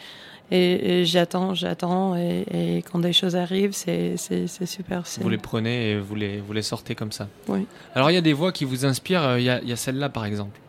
Et, 0.50 1.00
et 1.00 1.04
j'attends, 1.06 1.54
j'attends, 1.54 2.16
et, 2.16 2.44
et 2.52 2.82
quand 2.82 2.98
des 2.98 3.12
choses 3.14 3.34
arrivent, 3.34 3.72
c'est, 3.72 4.16
c'est, 4.18 4.46
c'est 4.46 4.66
super. 4.66 5.06
c'est- 5.06 5.22
Vous 5.22 5.28
les 5.30 5.38
prenez 5.38 5.90
et 5.92 5.98
vous 5.98 6.14
les, 6.14 6.38
vous 6.38 6.52
les 6.52 6.62
sortez 6.62 6.94
comme 6.94 7.12
ça. 7.12 7.28
Oui. 7.48 7.66
Alors 7.94 8.10
il 8.10 8.14
y 8.14 8.18
a 8.18 8.20
des 8.20 8.34
voix 8.34 8.52
qui 8.52 8.64
vous 8.64 8.84
inspirent. 8.84 9.22
euh, 9.22 9.40
Il 9.40 9.44
y 9.44 9.50
a, 9.50 9.60
il 9.62 9.68
y 9.68 9.72
a 9.72 9.76
celle-là 9.76 10.10
par 10.10 10.26
exemple. 10.26 10.60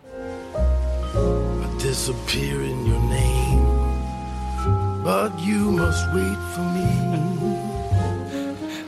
I 0.58 1.82
disappear 1.82 2.55
in 2.62 2.88
your 2.88 3.01
name, 3.10 3.65
but 5.03 5.32
you 5.46 5.72
must 5.72 6.08
wait 6.13 6.38
for 6.53 6.63
me. 6.63 6.82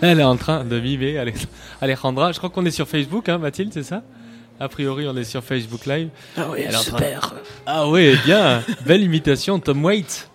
Elle 0.01 0.19
est 0.19 0.23
en 0.23 0.37
train 0.37 0.63
de 0.63 0.79
mimer 0.79 1.17
Alex- 1.17 1.47
Alejandra. 1.81 2.31
Je 2.31 2.37
crois 2.37 2.49
qu'on 2.49 2.65
est 2.65 2.71
sur 2.71 2.87
Facebook, 2.87 3.27
hein, 3.29 3.39
Mathilde, 3.39 3.71
c'est 3.73 3.83
ça? 3.83 4.03
A 4.59 4.69
priori, 4.69 5.07
on 5.07 5.15
est 5.17 5.23
sur 5.23 5.43
Facebook 5.43 5.85
Live. 5.85 6.09
Ah 6.37 6.45
oui, 6.51 6.61
super. 6.71 7.33
Ah 7.65 7.87
oui, 7.87 8.15
bien. 8.25 8.63
Belle 8.85 9.01
imitation, 9.03 9.59
Tom 9.59 9.83
Waits. 9.83 10.29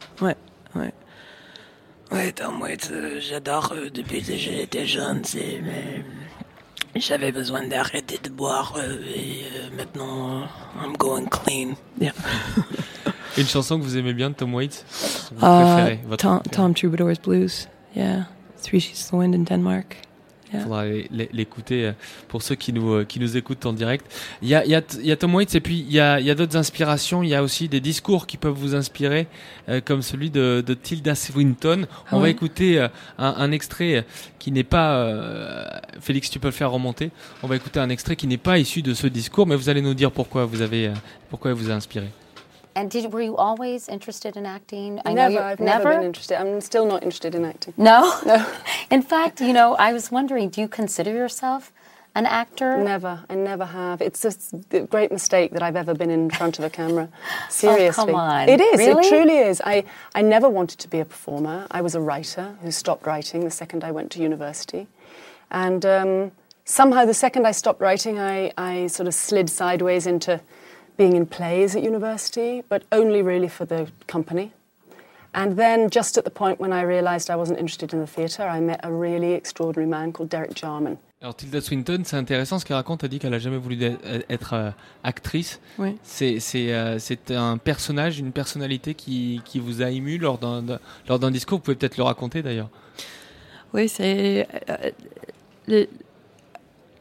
Ouais, 2.12 2.32
Tom 2.32 2.60
Waits, 2.60 2.90
euh, 2.92 3.20
j'adore 3.20 3.72
euh, 3.74 3.88
depuis 3.90 4.22
que 4.22 4.36
j'étais 4.36 4.86
jeune, 4.86 5.22
c'est 5.24 5.62
mais 5.64 6.04
j'avais 7.00 7.32
besoin 7.32 7.66
d'arrêter 7.66 8.18
de 8.22 8.28
boire 8.28 8.74
euh, 8.76 8.98
et 9.14 9.44
euh, 9.56 9.76
maintenant 9.76 10.42
euh, 10.42 10.44
I'm 10.84 10.96
going 10.98 11.26
clean. 11.26 11.74
Yeah. 12.00 12.12
Une 13.38 13.46
chanson 13.46 13.78
que 13.78 13.84
vous 13.84 13.96
aimez 13.96 14.12
bien 14.12 14.28
de 14.30 14.34
Tom 14.34 14.54
Waits? 14.54 14.84
Votre 15.34 15.46
Uh, 15.46 15.64
préférée, 15.74 16.00
votre 16.06 16.22
Tom, 16.22 16.40
préférée. 16.40 16.56
Tom 16.56 16.74
Troubadour's 16.74 17.18
Blues. 17.20 17.68
Yeah. 17.96 18.26
Three 18.62 18.78
Sheets 18.80 19.04
of 19.06 19.10
the 19.10 19.14
Wind 19.14 19.34
in 19.34 19.44
Denmark. 19.44 19.96
Il 20.52 20.60
faudra 20.60 20.84
l'écouter 21.32 21.86
euh, 21.86 21.92
pour 22.28 22.42
ceux 22.42 22.54
qui 22.54 22.72
nous, 22.72 22.92
euh, 22.92 23.04
qui 23.04 23.20
nous 23.20 23.36
écoutent 23.36 23.64
en 23.66 23.72
direct. 23.72 24.06
Il 24.42 24.48
y 24.48 24.54
a, 24.54 24.64
il 24.64 24.70
y 24.70 24.74
a, 24.74 24.82
il 24.98 25.06
y 25.06 25.12
a 25.12 25.16
Tom 25.16 25.34
Waits 25.34 25.54
et 25.54 25.60
puis 25.60 25.78
il 25.78 25.92
y 25.92 26.00
a, 26.00 26.20
il 26.20 26.26
y 26.26 26.30
a 26.30 26.34
d'autres 26.34 26.56
inspirations. 26.56 27.22
Il 27.22 27.28
y 27.28 27.34
a 27.34 27.42
aussi 27.42 27.68
des 27.68 27.80
discours 27.80 28.26
qui 28.26 28.36
peuvent 28.36 28.54
vous 28.54 28.74
inspirer, 28.74 29.26
euh, 29.68 29.80
comme 29.84 30.02
celui 30.02 30.30
de, 30.30 30.62
de, 30.66 30.74
Tilda 30.74 31.14
Swinton. 31.14 31.86
On 32.10 32.20
va 32.20 32.28
écouter 32.28 32.80
un, 32.80 32.90
un, 33.18 33.52
extrait 33.52 34.04
qui 34.38 34.52
n'est 34.52 34.64
pas. 34.64 35.80
Félix, 36.00 36.30
tu 36.30 36.38
peux 36.38 36.48
le 36.48 36.52
faire 36.52 36.70
remonter. 36.70 37.10
On 37.42 37.46
va 37.46 37.56
écouter 37.56 37.80
un 37.80 37.88
extrait 37.88 38.16
qui 38.16 38.26
n'est 38.26 38.36
pas 38.36 38.58
issu 38.58 38.82
de 38.82 38.94
ce 38.94 39.06
discours, 39.06 39.46
mais 39.46 39.56
vous 39.56 39.68
allez 39.68 39.82
nous 39.82 39.94
dire 39.94 40.12
pourquoi 40.12 40.44
vous 40.44 40.60
avez, 40.60 40.92
pourquoi 41.30 41.52
il 41.52 41.56
vous 41.56 41.70
a 41.70 41.74
inspiré. 41.74 42.08
And 42.74 42.90
did 42.90 43.12
were 43.12 43.22
you 43.22 43.36
always 43.36 43.88
interested 43.88 44.36
in 44.36 44.46
acting? 44.46 45.00
I 45.04 45.12
never. 45.12 45.38
I've 45.40 45.60
never? 45.60 45.84
never 45.84 45.96
been 45.96 46.06
interested. 46.06 46.40
I'm 46.40 46.60
still 46.60 46.86
not 46.86 47.02
interested 47.02 47.34
in 47.34 47.44
acting. 47.44 47.74
No. 47.76 48.18
No. 48.24 48.46
in 48.90 49.02
fact, 49.02 49.40
you 49.40 49.52
know, 49.52 49.74
I 49.74 49.92
was 49.92 50.10
wondering, 50.10 50.48
do 50.48 50.60
you 50.60 50.68
consider 50.68 51.12
yourself 51.12 51.72
an 52.14 52.26
actor? 52.26 52.78
Never. 52.78 53.24
I 53.28 53.34
never 53.34 53.64
have. 53.64 54.00
It's 54.00 54.24
a 54.72 54.80
great 54.80 55.12
mistake 55.12 55.52
that 55.52 55.62
I've 55.62 55.76
ever 55.76 55.94
been 55.94 56.10
in 56.10 56.30
front 56.30 56.58
of 56.58 56.64
a 56.64 56.70
camera. 56.70 57.08
Seriously. 57.48 58.02
oh, 58.02 58.06
come 58.06 58.14
on. 58.14 58.48
It 58.48 58.60
is. 58.60 58.78
Really? 58.78 59.06
It 59.06 59.08
truly 59.08 59.38
is. 59.38 59.60
I, 59.64 59.84
I 60.14 60.22
never 60.22 60.48
wanted 60.48 60.78
to 60.80 60.88
be 60.88 61.00
a 61.00 61.04
performer. 61.04 61.66
I 61.70 61.80
was 61.80 61.94
a 61.94 62.00
writer 62.00 62.56
who 62.62 62.70
stopped 62.70 63.06
writing 63.06 63.44
the 63.44 63.50
second 63.50 63.84
I 63.84 63.90
went 63.90 64.10
to 64.12 64.22
university. 64.22 64.86
And 65.50 65.84
um, 65.84 66.32
somehow, 66.64 67.04
the 67.04 67.14
second 67.14 67.46
I 67.46 67.52
stopped 67.52 67.80
writing, 67.80 68.18
I, 68.18 68.52
I 68.56 68.86
sort 68.86 69.06
of 69.06 69.14
slid 69.14 69.50
sideways 69.50 70.06
into 70.06 70.40
being 71.02 71.16
in 71.16 71.26
plays 71.26 71.74
at 71.76 71.82
university, 71.82 72.62
but 72.68 72.82
only 72.92 73.22
really 73.22 73.48
for 73.48 73.66
the 73.66 73.86
company. 74.06 74.52
And 75.34 75.56
then, 75.56 75.88
just 75.90 76.18
at 76.18 76.24
the 76.24 76.30
point 76.30 76.60
when 76.60 76.72
I 76.72 76.82
realized 76.82 77.30
I 77.30 77.36
wasn't 77.36 77.58
interested 77.58 77.92
in 77.94 78.00
the 78.00 78.06
theatre, 78.06 78.46
I 78.56 78.60
met 78.60 78.80
a 78.84 78.92
really 78.92 79.32
extraordinary 79.32 79.88
man 79.88 80.12
called 80.12 80.28
Derek 80.28 80.54
Jarman. 80.54 80.98
Alors 81.22 81.36
Tilda 81.36 81.60
Swinton, 81.60 82.02
c'est 82.04 82.16
intéressant 82.16 82.58
ce 82.58 82.64
qu'elle 82.64 82.76
raconte. 82.76 83.04
Elle 83.04 83.10
dit 83.10 83.18
qu'elle 83.18 83.34
a 83.34 83.38
jamais 83.38 83.56
voulu 83.56 83.78
être 84.28 84.54
euh, 84.54 84.70
actrice. 85.04 85.60
Oui. 85.78 85.96
C'est 86.02 86.40
c'est 86.40 86.72
euh, 86.72 86.98
c'est 86.98 87.30
un 87.30 87.58
personnage, 87.58 88.18
une 88.18 88.32
personnalité 88.32 88.94
qui, 88.94 89.40
qui 89.44 89.60
vous 89.60 89.82
a 89.82 89.90
ému 89.90 90.18
lors 90.18 90.38
d'un 90.38 90.78
lors 91.08 91.18
d'un 91.18 91.30
discours. 91.30 91.58
Vous 91.58 91.64
pouvez 91.64 91.76
peut-être 91.76 91.96
le 91.96 92.02
raconter 92.02 92.42
d'ailleurs. 92.42 92.70
Oui, 93.72 93.88
c'est 93.88 94.46
euh, 95.68 95.86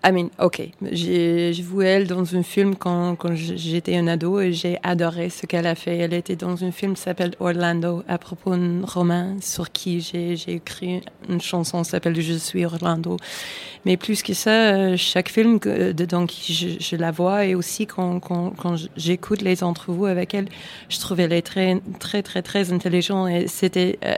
I 0.03 0.11
mean, 0.11 0.29
ok. 0.39 0.61
J'ai 0.91 1.51
vu 1.51 1.83
elle 1.83 2.07
dans 2.07 2.35
un 2.35 2.41
film 2.41 2.75
quand, 2.75 3.15
quand 3.15 3.35
j'étais 3.35 3.95
un 3.97 4.07
ado 4.07 4.39
et 4.39 4.51
j'ai 4.51 4.79
adoré 4.81 5.29
ce 5.29 5.45
qu'elle 5.45 5.67
a 5.67 5.75
fait. 5.75 5.95
Elle 5.97 6.13
était 6.13 6.35
dans 6.35 6.63
un 6.63 6.71
film 6.71 6.95
s'appelle 6.95 7.35
Orlando 7.39 8.03
à 8.07 8.17
propos 8.17 8.55
d'un 8.55 8.81
roman 8.83 9.35
sur 9.41 9.71
qui 9.71 10.01
j'ai 10.01 10.33
écrit 10.47 11.01
une 11.29 11.39
chanson 11.39 11.83
s'appelle 11.83 12.19
Je 12.19 12.33
suis 12.33 12.65
Orlando. 12.65 13.17
Mais 13.85 13.95
plus 13.95 14.23
que 14.23 14.33
ça, 14.33 14.73
euh, 14.73 14.97
chaque 14.97 15.29
film 15.29 15.59
dedans 15.59 16.25
qui 16.25 16.53
je, 16.53 16.67
je, 16.79 16.95
la 16.95 17.11
vois 17.11 17.45
et 17.45 17.55
aussi 17.55 17.87
quand, 17.87 18.19
quand, 18.19 18.51
quand 18.51 18.75
j'écoute 18.95 19.41
les 19.41 19.63
entrevues 19.63 20.09
avec 20.09 20.33
elle, 20.33 20.49
je 20.89 20.99
trouvais 20.99 21.23
elle 21.23 21.41
très, 21.41 21.79
très, 21.99 22.21
très, 22.21 22.41
très 22.41 22.73
intelligente 22.73 23.29
et 23.29 23.47
c'était 23.47 23.97
euh, 24.03 24.15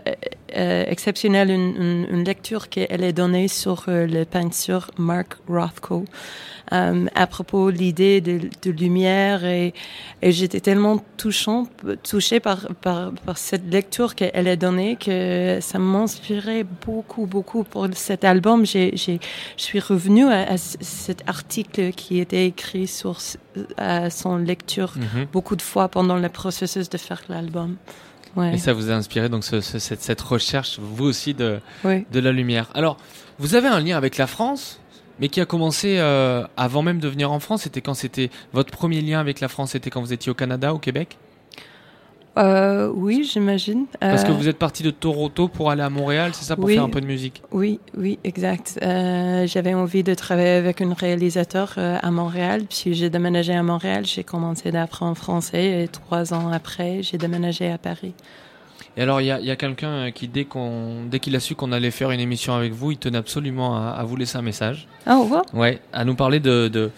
euh, 0.55 0.83
exceptionnel 0.87 1.49
une, 1.49 2.05
une, 2.11 2.23
lecture 2.23 2.69
qu'elle 2.69 3.03
a 3.03 3.11
donnée 3.11 3.47
sur 3.47 3.85
euh, 3.87 4.05
le 4.05 4.23
peinture 4.23 4.91
Mark 4.99 5.37
Rothko 5.73 6.05
euh, 6.71 7.07
à 7.13 7.27
propos 7.27 7.71
de 7.71 7.77
l'idée 7.77 8.21
de, 8.21 8.39
de, 8.61 8.71
lumière 8.71 9.43
et, 9.43 9.73
et 10.21 10.31
j'étais 10.31 10.61
tellement 10.61 11.03
touchant, 11.17 11.67
touchée 12.09 12.39
par, 12.39 12.67
par, 12.81 13.11
par 13.25 13.37
cette 13.37 13.69
lecture 13.69 14.15
qu'elle 14.15 14.47
a 14.47 14.55
donnée 14.55 14.95
que 14.95 15.59
ça 15.61 15.77
m'inspirait 15.77 16.65
beaucoup, 16.85 17.25
beaucoup 17.25 17.63
pour 17.65 17.87
cet 17.93 18.23
album. 18.23 18.65
J'ai, 18.65 18.95
je 18.95 19.19
suis 19.57 19.79
revenue 19.79 20.25
à, 20.25 20.53
à, 20.53 20.57
cet 20.57 21.27
article 21.27 21.91
qui 21.91 22.19
était 22.19 22.47
écrit 22.47 22.87
sur 22.87 23.17
à 23.77 24.09
son 24.09 24.37
lecture 24.37 24.93
mm-hmm. 24.97 25.27
beaucoup 25.31 25.57
de 25.57 25.61
fois 25.61 25.89
pendant 25.89 26.17
le 26.17 26.29
processus 26.29 26.89
de 26.89 26.97
faire 26.97 27.21
l'album. 27.27 27.75
Et 28.41 28.57
ça 28.57 28.73
vous 28.73 28.89
a 28.89 28.93
inspiré 28.93 29.29
donc 29.29 29.43
ce, 29.43 29.61
ce, 29.61 29.77
cette, 29.77 30.01
cette, 30.01 30.21
recherche, 30.21 30.79
vous 30.79 31.05
aussi, 31.05 31.35
de, 31.35 31.59
de 31.83 32.19
la 32.19 32.31
lumière. 32.31 32.69
Alors, 32.73 32.97
vous 33.37 33.53
avez 33.53 33.67
un 33.67 33.79
lien 33.79 33.95
avec 33.95 34.17
la 34.17 34.25
France, 34.25 34.79
mais 35.19 35.29
qui 35.29 35.41
a 35.41 35.45
commencé 35.45 35.97
euh, 35.99 36.43
avant 36.57 36.81
même 36.81 36.99
de 36.99 37.07
venir 37.07 37.31
en 37.31 37.39
France. 37.39 37.63
C'était 37.63 37.81
quand 37.81 37.93
c'était 37.93 38.29
votre 38.53 38.71
premier 38.71 39.01
lien 39.01 39.19
avec 39.19 39.39
la 39.39 39.47
France 39.47 39.71
C'était 39.71 39.89
quand 39.89 40.01
vous 40.01 40.13
étiez 40.13 40.31
au 40.31 40.35
Canada, 40.35 40.73
au 40.73 40.79
Québec? 40.79 41.17
Euh, 42.35 42.91
oui, 42.95 43.29
j'imagine. 43.31 43.85
Parce 43.99 44.23
que 44.23 44.31
euh, 44.31 44.33
vous 44.33 44.47
êtes 44.47 44.57
parti 44.57 44.81
de 44.81 44.89
Toronto 44.89 45.47
pour 45.47 45.69
aller 45.69 45.83
à 45.83 45.89
Montréal, 45.91 46.31
c'est 46.33 46.45
ça, 46.45 46.55
pour 46.55 46.67
faire 46.67 46.83
un 46.83 46.89
peu 46.89 47.01
de 47.01 47.05
musique? 47.05 47.43
Oui, 47.51 47.79
oui, 47.95 48.17
exact. 48.23 48.79
Euh, 48.81 49.45
J'avais 49.45 49.75
envie 49.75 50.01
de 50.01 50.15
travailler 50.15 50.55
avec 50.55 50.81
un 50.81 50.93
réalisateur 50.93 51.75
à 51.77 52.09
Montréal, 52.09 52.63
puis 52.67 52.95
j'ai 52.95 53.11
déménagé 53.11 53.53
à 53.53 53.61
Montréal, 53.61 54.05
j'ai 54.05 54.23
commencé 54.23 54.71
d'apprendre 54.71 55.15
français, 55.15 55.83
et 55.83 55.87
trois 55.87 56.33
ans 56.33 56.49
après, 56.51 57.03
j'ai 57.03 57.19
déménagé 57.19 57.71
à 57.71 57.77
Paris. 57.77 58.13
Et 58.95 59.01
alors, 59.01 59.21
il 59.21 59.25
y 59.25 59.31
a, 59.31 59.39
y 59.39 59.49
a 59.49 59.55
quelqu'un 59.55 60.11
qui, 60.11 60.27
dès 60.27 60.45
qu'on, 60.45 61.05
dès 61.05 61.19
qu'il 61.19 61.35
a 61.35 61.39
su 61.39 61.55
qu'on 61.55 61.71
allait 61.71 61.91
faire 61.91 62.11
une 62.11 62.19
émission 62.19 62.53
avec 62.53 62.73
vous, 62.73 62.91
il 62.91 62.97
tenait 62.97 63.17
absolument 63.17 63.75
à, 63.75 63.89
à 63.89 64.03
vous 64.03 64.15
laisser 64.15 64.37
un 64.37 64.43
message. 64.43 64.87
Ah, 65.05 65.17
oh, 65.17 65.27
ouais 65.27 65.41
Ouais, 65.53 65.79
à 65.91 66.05
nous 66.05 66.15
parler 66.15 66.39
de, 66.39 66.67
de 66.67 66.91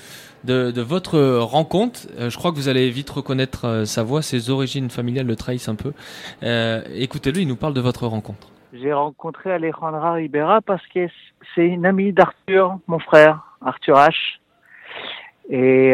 de, 0.45 0.81
votre 0.81 1.19
rencontre. 1.39 2.01
Euh, 2.19 2.29
je 2.29 2.37
crois 2.37 2.51
que 2.51 2.55
vous 2.55 2.69
allez 2.69 2.89
vite 2.89 3.09
reconnaître 3.09 3.65
euh, 3.65 3.85
sa 3.85 4.03
voix, 4.03 4.21
ses 4.21 4.49
origines 4.49 4.89
familiales 4.89 5.25
le 5.25 5.35
trahissent 5.35 5.69
un 5.69 5.75
peu. 5.75 5.93
Euh, 6.43 6.81
écoutez-le, 6.93 7.39
il 7.39 7.47
nous 7.47 7.55
parle 7.55 7.73
de 7.73 7.81
votre 7.81 8.07
rencontre. 8.07 8.47
J'ai 8.73 8.93
rencontré 8.93 9.51
Alejandra 9.51 10.13
Ribera 10.13 10.61
parce 10.61 10.85
que 10.87 11.07
c'est 11.53 11.65
une 11.65 11.85
amie 11.85 12.11
d'Arthur, 12.11 12.77
mon 12.87 12.99
frère, 12.99 13.39
Arthur 13.61 13.97
H. 13.97 14.39
Et, 15.49 15.91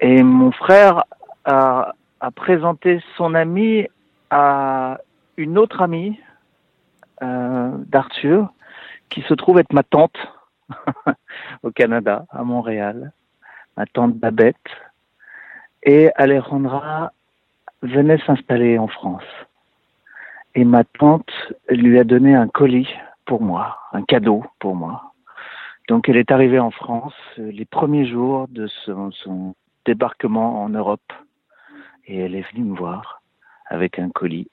et 0.00 0.22
mon 0.22 0.50
frère 0.50 1.04
a, 1.44 1.94
a, 2.20 2.30
présenté 2.32 3.00
son 3.16 3.34
amie 3.34 3.86
à 4.30 4.98
une 5.36 5.58
autre 5.58 5.82
amie 5.82 6.18
d'Arthur 7.20 8.52
qui 9.08 9.22
se 9.22 9.34
trouve 9.34 9.58
être 9.58 9.72
ma 9.72 9.82
tante 9.82 10.16
au 11.62 11.70
Canada, 11.70 12.26
à 12.30 12.44
Montréal, 12.44 13.12
ma 13.76 13.86
tante 13.86 14.14
Babette, 14.14 14.56
et 15.82 16.10
Alejandra 16.16 17.12
venait 17.82 18.18
s'installer 18.26 18.78
en 18.78 18.88
France. 18.88 19.22
Et 20.54 20.64
ma 20.64 20.84
tante 20.84 21.30
lui 21.68 21.98
a 21.98 22.04
donné 22.04 22.34
un 22.34 22.48
colis 22.48 22.88
pour 23.24 23.42
moi, 23.42 23.78
un 23.92 24.02
cadeau 24.02 24.44
pour 24.58 24.74
moi. 24.74 25.12
Donc 25.88 26.08
elle 26.08 26.16
est 26.16 26.32
arrivée 26.32 26.58
en 26.58 26.70
France 26.70 27.14
les 27.36 27.64
premiers 27.64 28.06
jours 28.06 28.48
de 28.48 28.66
son, 28.84 29.12
son 29.12 29.54
débarquement 29.84 30.62
en 30.62 30.68
Europe. 30.70 31.12
Et 32.06 32.18
elle 32.18 32.34
est 32.34 32.50
venue 32.52 32.64
me 32.64 32.76
voir 32.76 33.22
avec 33.68 33.98
un 33.98 34.10
colis. 34.10 34.48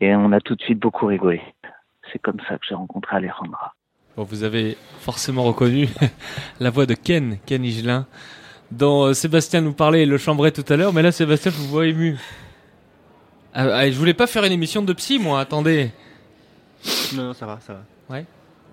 Et 0.00 0.14
on 0.14 0.32
a 0.32 0.40
tout 0.40 0.54
de 0.54 0.62
suite 0.62 0.78
beaucoup 0.78 1.06
rigolé. 1.06 1.40
C'est 2.12 2.18
comme 2.18 2.40
ça 2.48 2.58
que 2.58 2.64
j'ai 2.68 2.74
rencontré 2.74 3.16
Alejandra 3.16 3.74
vous 4.22 4.44
avez 4.44 4.76
forcément 5.00 5.42
reconnu 5.42 5.88
la 6.60 6.70
voix 6.70 6.86
de 6.86 6.94
Ken, 6.94 7.38
Ken 7.46 7.64
Higelin, 7.64 8.06
dont 8.70 9.06
euh, 9.06 9.12
Sébastien 9.12 9.60
nous 9.60 9.72
parlait 9.72 10.06
le 10.06 10.18
chambrait 10.18 10.52
tout 10.52 10.64
à 10.68 10.76
l'heure, 10.76 10.92
mais 10.92 11.02
là 11.02 11.10
Sébastien 11.10 11.50
vous 11.50 11.66
voit 11.66 11.86
ému. 11.86 12.18
Ah, 13.52 13.66
ah, 13.72 13.90
je 13.90 13.96
voulais 13.96 14.14
pas 14.14 14.26
faire 14.26 14.44
une 14.44 14.52
émission 14.52 14.82
de 14.82 14.92
psy, 14.92 15.18
moi, 15.18 15.40
attendez. 15.40 15.90
Non, 17.14 17.24
non 17.24 17.32
ça 17.34 17.46
va, 17.46 17.58
ça 17.60 17.74
va. 17.74 18.14
Ouais. 18.14 18.24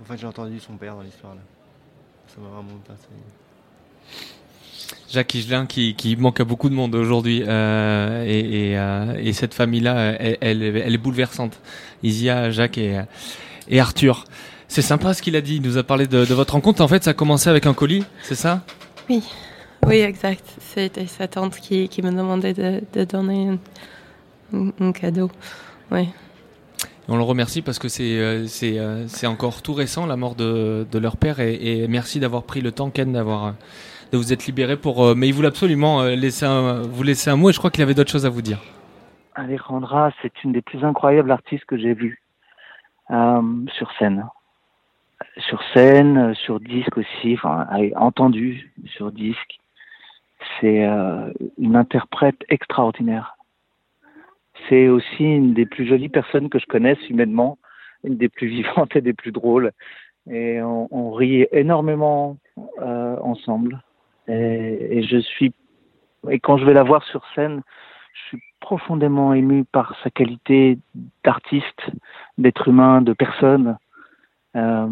En 0.02 0.06
fait, 0.06 0.18
j'ai 0.18 0.28
entendu 0.28 0.60
son 0.60 0.74
père 0.74 0.96
dans 0.96 1.02
l'histoire, 1.02 1.36
là. 1.36 1.42
Ça 2.28 2.40
m'a 2.40 2.48
vraiment 2.48 2.80
passé. 2.88 3.08
Jacques 5.10 5.36
Higelin 5.36 5.66
qui, 5.66 5.96
qui, 5.96 6.16
manque 6.16 6.40
à 6.40 6.46
beaucoup 6.46 6.70
de 6.70 6.74
monde 6.74 6.96
aujourd'hui 6.96 7.44
euh, 7.46 8.24
et, 8.26 8.70
et, 8.72 8.78
euh, 8.78 9.16
et, 9.20 9.34
cette 9.34 9.54
famille-là, 9.54 10.16
elle, 10.20 10.38
elle, 10.40 10.64
elle, 10.64 10.94
est 10.94 10.98
bouleversante. 10.98 11.60
Isia, 12.02 12.50
Jacques 12.50 12.78
et, 12.78 13.02
et 13.68 13.80
Arthur. 13.80 14.26
C'est 14.72 14.82
sympa 14.82 15.14
ce 15.14 15.22
qu'il 15.22 15.36
a 15.36 15.42
dit. 15.42 15.58
Il 15.58 15.64
nous 15.64 15.78
a 15.78 15.84
parlé 15.84 16.08
de, 16.08 16.34
votre 16.34 16.54
rencontre. 16.54 16.82
En 16.82 16.88
fait, 16.88 17.04
ça 17.04 17.10
a 17.10 17.14
commencé 17.14 17.50
avec 17.50 17.66
un 17.66 17.74
colis, 17.74 18.06
c'est 18.24 18.36
ça? 18.36 18.64
Oui, 19.10 19.22
oui, 19.86 19.98
exact. 19.98 20.46
C'était 20.62 21.08
sa 21.08 21.28
tante 21.28 21.58
qui, 21.58 21.90
qui 21.90 22.02
me 22.02 22.12
demandait 22.12 22.54
de, 22.54 23.04
donner 23.04 23.60
un, 24.54 24.92
cadeau. 24.94 25.30
Oui. 25.92 26.08
On 27.10 27.18
le 27.18 27.24
remercie 27.24 27.62
parce 27.62 27.80
que 27.80 27.90
c'est 27.90 28.18
euh, 28.18 28.48
c'est 28.48 29.28
encore 29.28 29.62
tout 29.62 29.74
récent 29.74 30.06
la 30.06 30.16
mort 30.16 30.36
de, 30.36 30.88
de 30.90 31.00
leur 31.00 31.18
père 31.18 31.42
et, 31.42 31.86
merci 31.90 32.22
d'avoir 32.22 32.44
pris 32.44 32.62
le 32.62 32.72
temps 32.72 32.90
Ken 32.90 33.12
d'avoir 33.12 33.56
vous 34.18 34.34
être 34.34 34.46
libéré 34.46 34.78
pour 34.78 35.06
euh, 35.06 35.16
mais 35.16 35.28
il 35.28 35.34
voulait 35.34 35.48
absolument 35.48 36.04
laisser 36.04 36.46
vous 36.84 37.04
laisser 37.04 37.30
un 37.30 37.36
mot 37.36 37.50
et 37.50 37.54
je 37.54 37.58
crois 37.58 37.72
qu'il 37.72 37.84
avait 37.84 37.94
d'autres 37.94 38.12
choses 38.12 38.26
à 38.26 38.30
vous 38.30 38.42
dire. 38.42 38.60
Alejandra, 39.36 40.12
c'est 40.22 40.44
une 40.44 40.52
des 40.52 40.62
plus 40.62 40.84
incroyables 40.84 41.32
artistes 41.32 41.66
que 41.66 41.78
j'ai 41.78 41.94
vues 41.94 42.22
sur 43.10 43.92
scène 43.98 44.26
sur 45.38 45.62
scène, 45.74 46.18
euh, 46.18 46.34
sur 46.34 46.60
disque 46.60 46.98
aussi, 46.98 47.34
enfin 47.34 47.68
entendu 47.96 48.72
sur 48.86 49.12
disque. 49.12 49.60
C'est 50.60 50.86
euh, 50.86 51.32
une 51.58 51.76
interprète 51.76 52.44
extraordinaire. 52.50 53.36
C'est 54.70 54.88
aussi 54.88 55.24
une 55.24 55.54
des 55.54 55.66
plus 55.66 55.88
jolies 55.88 56.10
personnes 56.10 56.50
que 56.50 56.60
je 56.60 56.66
connaisse 56.66 57.00
humainement, 57.10 57.58
une 58.04 58.18
des 58.18 58.30
plus 58.30 58.48
vivantes 58.56 58.96
et 58.96 59.02
des 59.02 59.14
plus 59.14 59.32
drôles. 59.32 59.72
et 60.30 60.62
on, 60.62 61.12
rit 61.12 61.48
énormément 61.52 62.38
euh, 62.80 63.18
ensemble. 63.22 63.82
Et, 64.28 65.04
je 65.04 65.18
suis 65.18 65.54
et 66.30 66.40
quand 66.40 66.58
je 66.58 66.66
vais 66.66 66.74
la 66.74 66.84
voir 66.84 67.04
sur 67.06 67.26
scène, 67.34 67.62
je 68.14 68.20
suis 68.28 68.44
profondément 68.60 69.34
ému 69.34 69.66
par 69.66 69.96
sa 70.04 70.12
qualité 70.12 70.78
d'artiste, 71.24 71.82
d'être 72.38 72.68
humain, 72.68 73.02
de 73.02 73.14
personne. 73.14 73.78
Euh, 74.56 74.88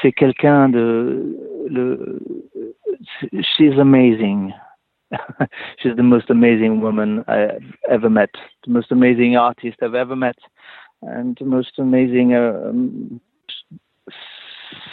c'est 0.00 0.12
quelqu'un 0.12 0.68
de 0.70 1.36
she's 3.56 3.78
amazing. 3.78 4.52
She's 5.78 5.96
the 5.96 6.02
most 6.02 6.30
amazing 6.30 6.80
woman 6.80 7.24
I've 7.28 7.76
ever 7.88 8.10
met. 8.10 8.30
The 8.64 8.70
most 8.70 8.90
amazing 8.90 9.36
artist 9.36 9.76
I've 9.82 9.94
ever 9.94 10.16
met. 10.16 10.36
And 11.02 11.36
the 11.38 11.44
most 11.44 11.78
amazing 11.78 12.34
uh, 12.34 12.68
um, 12.68 13.20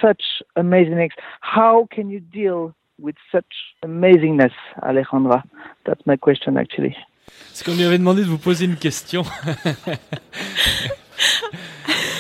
such 0.02 0.44
amazing 0.56 0.98
ex 0.98 1.16
how 1.42 1.88
can 1.96 2.10
you 2.10 2.20
deal 2.20 2.74
with 3.00 3.16
such 3.32 3.46
amazingness 3.84 4.54
Alejandra? 4.82 5.44
That's 5.86 6.06
my 6.06 6.18
question 6.18 6.58
actually. 6.58 6.96
C'est 7.54 7.66
qu'on 7.66 7.76
lui 7.76 7.84
avait 7.84 7.98
demandé 7.98 8.22
de 8.22 8.28
vous 8.28 8.38
poser 8.38 8.66
une 8.66 8.78
question. 8.78 9.24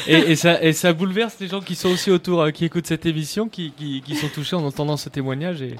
Et, 0.07 0.31
et, 0.31 0.35
ça, 0.35 0.61
et 0.63 0.73
ça 0.73 0.93
bouleverse 0.93 1.39
les 1.39 1.47
gens 1.47 1.61
qui 1.61 1.75
sont 1.75 1.89
aussi 1.89 2.09
autour, 2.09 2.41
euh, 2.41 2.51
qui 2.51 2.65
écoutent 2.65 2.87
cette 2.87 3.05
émission, 3.05 3.47
qui, 3.47 3.71
qui, 3.71 4.01
qui, 4.01 4.15
sont 4.15 4.27
touchés 4.29 4.55
en 4.55 4.63
entendant 4.65 4.97
ce 4.97 5.09
témoignage 5.09 5.61
et, 5.61 5.75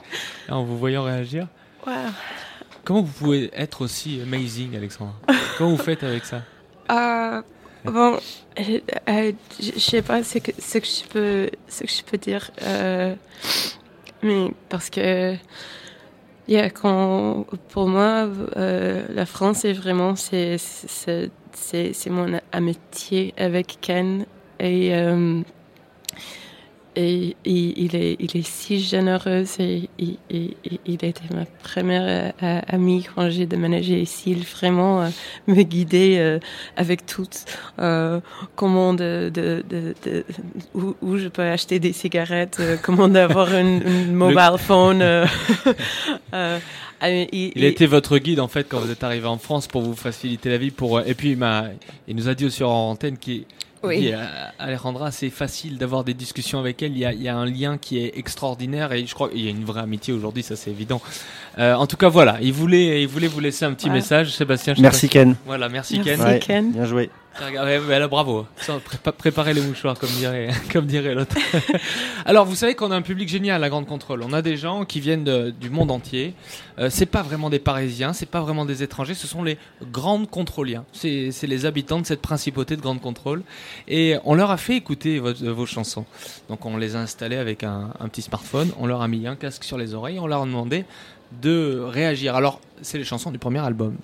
et 0.48 0.52
en 0.52 0.64
vous 0.64 0.78
voyant 0.78 1.04
réagir. 1.04 1.48
Wow. 1.86 1.94
Comment 2.84 3.02
vous 3.02 3.12
pouvez 3.12 3.50
être 3.54 3.82
aussi 3.82 4.22
amazing, 4.22 4.76
Alexandra? 4.76 5.16
Comment 5.58 5.72
vous 5.72 5.78
faites 5.84 6.04
avec 6.04 6.26
ça? 6.26 6.44
Euh, 6.92 7.42
Bon, 7.86 8.18
euh, 8.60 8.80
euh, 9.10 9.32
je 9.60 9.80
sais 9.80 10.02
pas 10.02 10.24
ce 10.24 10.38
que, 10.38 10.52
ce 10.60 10.78
que 10.78 10.86
je 10.86 11.08
peux, 11.10 11.50
ce 11.68 11.84
que 11.84 11.90
je 11.90 12.04
peux 12.04 12.18
dire, 12.18 12.52
euh, 12.64 13.16
mais 14.22 14.52
parce 14.70 14.90
que 14.90 15.36
Yeah, 16.48 16.70
quand, 16.70 17.46
pour 17.70 17.88
moi, 17.88 18.28
euh, 18.58 19.06
la 19.10 19.26
France 19.26 19.64
est 19.64 19.74
vraiment 19.74 20.16
c'est 20.18 20.60
mon 22.08 22.40
amitié 22.52 23.34
avec 23.38 23.78
Ken 23.80 24.26
et 24.60 24.94
euh, 24.94 25.42
et, 26.96 27.36
il 27.46 27.96
est 27.96 28.18
il 28.20 28.38
est 28.38 28.46
si 28.46 28.80
généreux 28.80 29.46
et, 29.60 29.90
et 30.00 30.18
il 30.86 31.06
était 31.06 31.34
ma 31.34 31.46
première 31.64 32.34
euh, 32.44 32.62
amie 32.68 33.08
quand 33.16 33.30
j'ai 33.30 33.46
déménagé 33.46 34.02
ici. 34.02 34.32
Il 34.32 34.44
vraiment 34.44 35.04
euh, 35.04 35.10
me 35.48 35.62
guidait 35.64 36.18
euh, 36.20 36.40
avec 36.76 37.06
tout 37.06 37.28
comment 38.56 38.94
de, 38.94 39.32
de, 39.34 39.64
de, 39.70 39.96
de 40.06 40.26
où, 40.74 40.96
où, 41.02 41.18
je 41.18 41.28
peux 41.28 41.44
acheter 41.44 41.80
des 41.80 41.94
cigarettes 41.94 42.62
comment 42.82 43.08
d'avoir 43.08 43.54
une, 43.56 43.82
une 43.86 44.14
mobile 44.14 44.58
phone 44.58 45.02
il, 46.34 47.28
il, 47.32 47.52
il, 47.56 47.64
était 47.64 47.86
votre 47.86 48.18
guide 48.18 48.40
en 48.40 48.48
fait 48.48 48.68
quand 48.68 48.80
vous 48.80 48.92
êtes 48.92 49.04
arrivé 49.04 49.28
en 49.28 49.38
France 49.38 49.68
pour 49.68 49.82
vous 49.82 49.96
faciliter 49.96 50.50
la 50.50 50.58
vie 50.58 50.72
pour 50.72 51.00
et 51.02 51.14
puis 51.14 51.32
il 51.32 51.72
il 52.08 52.16
nous 52.16 52.28
a 52.28 52.36
dit 52.36 52.46
aussi 52.46 52.64
en 52.64 52.70
antenne 52.70 53.18
qui 53.18 53.46
oui. 53.84 54.14
Alejandra, 54.60 55.12
c'est 55.12 55.30
facile 55.30 55.78
d'avoir 55.78 56.04
des 56.04 56.14
discussions 56.14 56.60
avec 56.60 56.82
elle. 56.82 56.92
Il 56.92 57.00
y, 57.00 57.06
a, 57.06 57.14
il 57.14 57.22
y, 57.22 57.28
a, 57.28 57.36
un 57.36 57.46
lien 57.46 57.78
qui 57.78 57.98
est 58.00 58.18
extraordinaire 58.18 58.92
et 58.92 59.06
je 59.06 59.14
crois 59.14 59.30
qu'il 59.30 59.42
y 59.42 59.48
a 59.48 59.52
une 59.52 59.66
vraie 59.66 59.82
amitié 59.82 60.14
aujourd'hui, 60.14 60.44
ça 60.44 60.56
c'est 60.56 60.72
évident. 60.72 61.02
Euh, 61.58 61.74
en 61.74 61.88
tout 61.88 61.98
cas, 61.98 62.10
voilà, 62.10 62.38
il 62.42 62.54
voulait, 62.54 63.02
il 63.02 63.08
voulait 63.08 63.28
vous 63.28 63.40
laisser 63.40 63.66
un 63.66 63.74
petit 63.74 63.88
ouais. 63.88 63.94
message, 63.94 64.32
Sébastien. 64.32 64.74
Merci 64.80 65.10
Ken. 65.10 65.36
Voilà, 65.46 65.70
merci, 65.70 65.96
merci 65.96 66.10
Ken. 66.10 66.22
Ouais, 66.22 66.40
Ken. 66.40 66.72
Bien 66.72 66.86
joué. 66.86 67.10
Ouais, 67.40 68.00
là, 68.00 68.08
bravo. 68.08 68.46
Préparez 69.18 69.54
les 69.54 69.62
mouchoirs, 69.62 69.98
comme 69.98 70.10
dirait, 70.10 70.50
comme 70.72 70.86
dirait 70.86 71.16
l'autre. 71.16 71.36
Alors, 72.26 72.46
vous 72.46 72.56
savez 72.56 72.76
qu'on 72.76 72.92
a 72.92 72.96
un 72.96 73.02
public 73.02 73.30
génial 73.30 73.56
à 73.56 73.60
la 73.60 73.70
Grande 73.70 73.88
Contrôle. 73.88 74.22
On 74.24 74.34
a 74.34 74.42
des 74.42 74.58
gens 74.58 74.84
qui 74.84 75.00
viennent 75.00 75.52
du 75.52 75.70
monde 75.70 75.92
entier. 75.92 76.34
Euh, 76.78 76.90
c'est 76.90 77.06
pas 77.06 77.22
vraiment 77.22 77.50
des 77.50 77.60
Parisiens, 77.60 78.14
c'est 78.14 78.26
pas 78.26 78.42
vraiment 78.42 78.66
des 78.66 78.84
étrangers. 78.84 79.14
Ce 79.14 79.28
sont 79.28 79.44
les 79.44 79.58
grandes 79.92 80.30
contrôliens. 80.30 80.84
C'est 80.92 81.32
les 81.44 81.66
habitants 81.66 82.02
de 82.02 82.06
cette 82.06 82.22
principauté 82.22 82.76
de 82.76 82.82
Grande 82.82 83.02
Contrôle. 83.02 83.44
Et 83.88 84.18
on 84.26 84.36
leur 84.36 84.52
a 84.52 84.58
fait 84.58 84.76
écouter 84.76 85.20
vos, 85.20 85.34
vos 85.34 85.66
chansons. 85.66 86.06
Donc, 86.50 86.66
on 86.66 86.78
les 86.78 86.96
a 86.96 87.00
installés 87.00 87.38
avec 87.38 87.64
un 87.64 87.92
petit 88.12 88.22
smartphone. 88.22 88.72
On 88.78 88.88
leur 88.88 89.02
a 89.02 89.08
mis 89.08 89.26
un 89.26 89.36
casque 89.36 89.64
sur 89.64 89.78
les 89.78 89.94
oreilles. 89.94 90.20
On 90.20 90.28
leur 90.28 90.42
a 90.42 90.46
demandé 90.46 90.86
de 91.42 91.80
réagir. 91.80 92.36
Alors, 92.36 92.60
c'est 92.82 92.98
les 92.98 93.04
chansons 93.04 93.32
du 93.32 93.38
premier 93.38 93.60
album, 93.60 93.96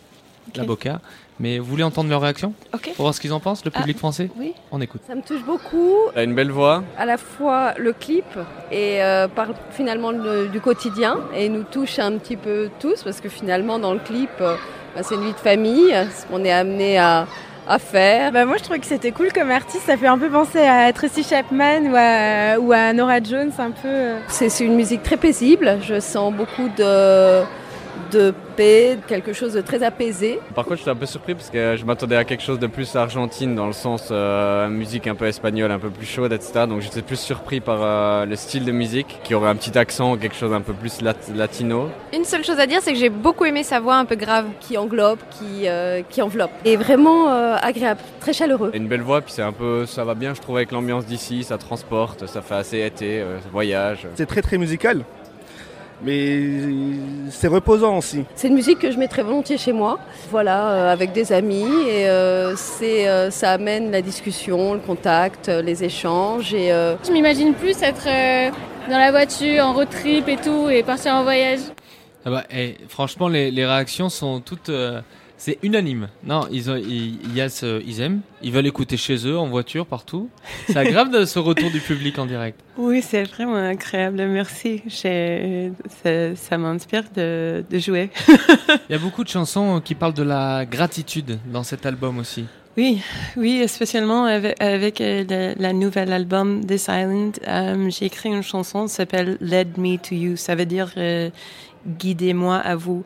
okay. 0.49 0.60
La 0.60 0.65
Boca. 0.65 1.01
Mais 1.39 1.60
vous 1.60 1.65
voulez 1.65 1.83
entendre 1.83 2.10
leur 2.10 2.21
réaction 2.21 2.53
okay. 2.73 2.91
Pour 2.91 3.03
voir 3.03 3.13
ce 3.13 3.21
qu'ils 3.21 3.33
en 3.33 3.39
pensent, 3.39 3.63
le 3.63 3.69
public 3.71 3.95
ah, 3.97 3.99
français 3.99 4.29
Oui. 4.38 4.53
On 4.71 4.81
écoute. 4.81 5.01
Ça 5.05 5.13
me 5.13 5.21
touche 5.21 5.43
beaucoup. 5.43 5.93
Elle 6.13 6.19
a 6.19 6.23
une 6.23 6.36
belle 6.36 6.51
voix. 6.51 6.83
À 6.97 7.05
la 7.05 7.17
fois 7.17 7.73
le 7.77 7.93
clip 7.93 8.25
et 8.71 9.03
euh, 9.03 9.27
parle 9.27 9.53
finalement 9.71 10.12
le, 10.12 10.47
du 10.47 10.60
quotidien 10.60 11.19
et 11.36 11.49
nous 11.49 11.63
touche 11.63 11.99
un 11.99 12.17
petit 12.17 12.38
peu 12.38 12.69
tous 12.79 13.03
parce 13.03 13.21
que 13.21 13.29
finalement 13.29 13.77
dans 13.77 13.93
le 13.93 13.99
clip, 13.99 14.31
euh, 14.41 14.55
bah, 14.95 15.03
c'est 15.03 15.15
une 15.15 15.25
vie 15.25 15.33
de 15.33 15.38
famille. 15.38 15.93
On 16.31 16.43
est 16.43 16.51
amené 16.51 16.97
à 16.97 17.27
à 17.67 17.79
faire. 17.79 18.31
Bah 18.31 18.45
moi 18.45 18.57
je 18.57 18.63
trouvais 18.63 18.79
que 18.79 18.86
c'était 18.86 19.12
cool 19.12 19.31
comme 19.33 19.51
artiste, 19.51 19.83
ça 19.86 19.97
fait 19.97 20.07
un 20.07 20.17
peu 20.17 20.29
penser 20.29 20.62
à 20.62 20.91
Tracy 20.93 21.23
Chapman 21.23 21.81
ou 21.91 21.95
à, 21.95 22.60
ou 22.60 22.71
à 22.71 22.93
Nora 22.93 23.21
Jones 23.21 23.51
un 23.57 23.71
peu. 23.71 23.88
euh. 23.88 24.19
C'est 24.27 24.63
une 24.63 24.75
musique 24.75 25.03
très 25.03 25.17
paisible, 25.17 25.77
je 25.81 25.99
sens 25.99 26.33
beaucoup 26.33 26.69
de 26.77 27.41
de 28.12 28.34
paix, 28.56 28.98
quelque 29.08 29.34
chose 29.34 29.54
de 29.54 29.62
très 29.62 29.84
apaisé. 29.84 30.39
Par 30.56 30.65
contre, 30.65 30.78
j'étais 30.78 30.91
un 30.91 30.96
peu 30.96 31.06
surpris 31.06 31.36
parce 31.36 31.50
que 31.50 31.76
je 31.76 31.86
m'attendais 31.86 32.15
à 32.15 32.24
quelque 32.24 32.43
chose 32.43 32.60
de 32.60 32.67
plus 32.67 32.96
argentine 32.96 33.56
dans 33.56 33.67
le 33.67 33.74
sens 33.74 34.10
euh, 34.12 34.67
musique 34.67 35.08
un 35.08 35.15
peu 35.15 35.26
espagnole, 35.26 35.72
un 35.72 35.80
peu 35.80 35.89
plus 35.89 36.06
chaude, 36.06 36.34
etc. 36.34 36.65
Donc 36.67 36.82
j'étais 36.82 37.02
plus 37.02 37.20
surpris 37.20 37.60
par 37.60 37.80
euh, 37.82 38.26
le 38.26 38.36
style 38.36 38.65
de 38.65 38.72
musique 38.72 39.20
qui 39.24 39.34
aurait 39.34 39.50
un 39.50 39.56
petit 39.56 39.78
accent, 39.78 40.17
quelque 40.17 40.36
chose 40.36 40.54
un 40.54 40.62
peu 40.62 40.74
plus 40.74 41.02
lat 41.02 41.13
latino. 41.36 41.89
Une 42.13 42.24
seule 42.26 42.43
chose 42.43 42.60
à 42.60 42.65
dire, 42.65 42.80
c'est 42.82 42.93
que 42.93 43.00
j'ai 43.00 43.10
beaucoup 43.10 43.46
aimé 43.46 43.63
sa 43.63 43.80
voix 43.80 43.96
un 43.96 44.06
peu 44.06 44.15
grave. 44.15 44.46
Qui 44.60 44.78
englobe, 44.78 45.20
qui, 45.32 45.67
euh, 45.67 46.02
qui 46.10 46.22
enveloppe. 46.22 46.52
Et 46.65 46.76
vraiment 46.76 47.30
euh, 47.30 47.56
agréable, 47.62 48.00
très 48.20 48.34
chaleureux. 48.34 48.72
Et 48.74 48.78
une 48.78 48.88
belle 48.88 49.02
voix, 49.02 49.22
puis 49.22 49.32
c'est 49.32 49.41
un 49.41 49.52
peu, 49.52 49.86
ça 49.86 50.04
va 50.04 50.15
bien, 50.15 50.34
je 50.34 50.41
trouve, 50.41 50.58
avec 50.58 50.72
l'ambiance 50.72 51.06
d'ici, 51.06 51.43
ça 51.43 51.58
transporte, 51.58 52.28
ça 52.28 52.41
fait 52.41 52.56
assez 52.56 52.80
été, 52.82 53.22
euh, 53.22 53.38
voyage. 53.52 54.08
C'est 54.15 54.26
très 54.26 54.41
très 54.41 54.58
musical 54.58 55.04
mais 56.01 56.39
c'est 57.31 57.47
reposant 57.47 57.97
aussi. 57.97 58.23
C'est 58.36 58.47
une 58.47 58.55
musique 58.55 58.79
que 58.79 58.91
je 58.91 58.97
mettrais 58.97 59.23
volontiers 59.23 59.57
chez 59.57 59.73
moi, 59.73 59.99
voilà, 60.29 60.69
euh, 60.69 60.93
avec 60.93 61.12
des 61.12 61.33
amis, 61.33 61.67
et 61.88 62.07
euh, 62.07 62.55
c'est, 62.55 63.07
euh, 63.07 63.31
ça 63.31 63.51
amène 63.51 63.91
la 63.91 64.01
discussion, 64.01 64.73
le 64.73 64.79
contact, 64.79 65.47
les 65.47 65.83
échanges. 65.83 66.53
Et, 66.53 66.71
euh... 66.71 66.95
Je 67.05 67.12
m'imagine 67.12 67.53
plus 67.53 67.81
être 67.81 68.07
euh, 68.07 68.51
dans 68.89 68.97
la 68.97 69.12
voiture, 69.12 69.65
en 69.65 69.73
road 69.73 69.89
trip 69.89 70.27
et 70.27 70.38
tout, 70.38 70.69
et 70.69 70.83
partir 70.83 71.15
en 71.15 71.23
voyage. 71.23 71.60
Ah 72.25 72.29
bah, 72.29 72.43
et, 72.51 72.75
franchement, 72.88 73.27
les, 73.27 73.51
les, 73.51 73.65
réactions 73.65 74.10
sont 74.10 74.39
toutes... 74.39 74.71
c'est 75.38 75.60
unanime. 75.62 76.10
Non, 76.23 76.47
ils, 76.52 76.69
ont, 76.69 76.76
ils, 76.76 77.19
il 77.23 77.36
y 77.36 77.41
a 77.41 77.50
ce, 77.50 77.82
ils 77.86 78.02
aiment, 78.02 78.21
ils 78.41 78.52
veulent 78.52 78.65
écouter 78.65 78.97
chez 78.97 79.28
eux, 79.28 79.38
en 79.38 79.47
voiture, 79.47 79.86
partout. 79.86 80.30
C'est 80.65 80.78
agréable 80.78 81.12
de 81.12 81.26
ce 81.26 81.39
retour 81.39 81.69
du 81.69 81.80
public 81.80 82.17
en 82.17 82.26
direct. 82.26 82.60
Oui, 82.78 83.02
c'est 83.02 83.23
vraiment 83.23 83.56
agréable, 83.56 84.26
merci. 84.28 84.82
Ça, 84.89 86.36
ça 86.36 86.58
m'inspire 86.58 87.04
de, 87.15 87.63
de, 87.69 87.80
jouer. 87.80 88.10
il 88.28 88.91
y 88.91 88.95
a 88.95 89.00
beaucoup 89.00 89.23
de 89.23 89.30
chansons 89.30 89.80
qui 89.80 89.95
parlent 89.95 90.13
de 90.13 90.23
la 90.23 90.65
gratitude 90.65 91.39
dans 91.52 91.63
cet 91.63 91.86
album 91.86 92.17
aussi. 92.17 92.45
Oui, 92.78 93.02
oui, 93.36 93.67
spécialement 93.67 94.26
avec, 94.26 94.62
avec 94.62 95.00
le, 95.00 95.56
la 95.60 95.73
nouvelle 95.73 96.13
album 96.13 96.63
The 96.63 96.78
Silent, 96.78 97.32
euh, 97.47 97.89
j'ai 97.89 98.06
écrit 98.06 98.30
une 98.30 98.43
chanson 98.43 98.86
qui 98.86 98.93
s'appelle 98.93 99.38
Led 99.41 99.80
Me 99.80 99.97
to 99.97 100.13
You. 100.13 100.36
Ça 100.36 100.54
veut 100.54 100.67
dire 100.67 100.91
euh, 100.97 101.32
guidez-moi 101.88 102.58
à 102.58 102.76
vous 102.76 103.04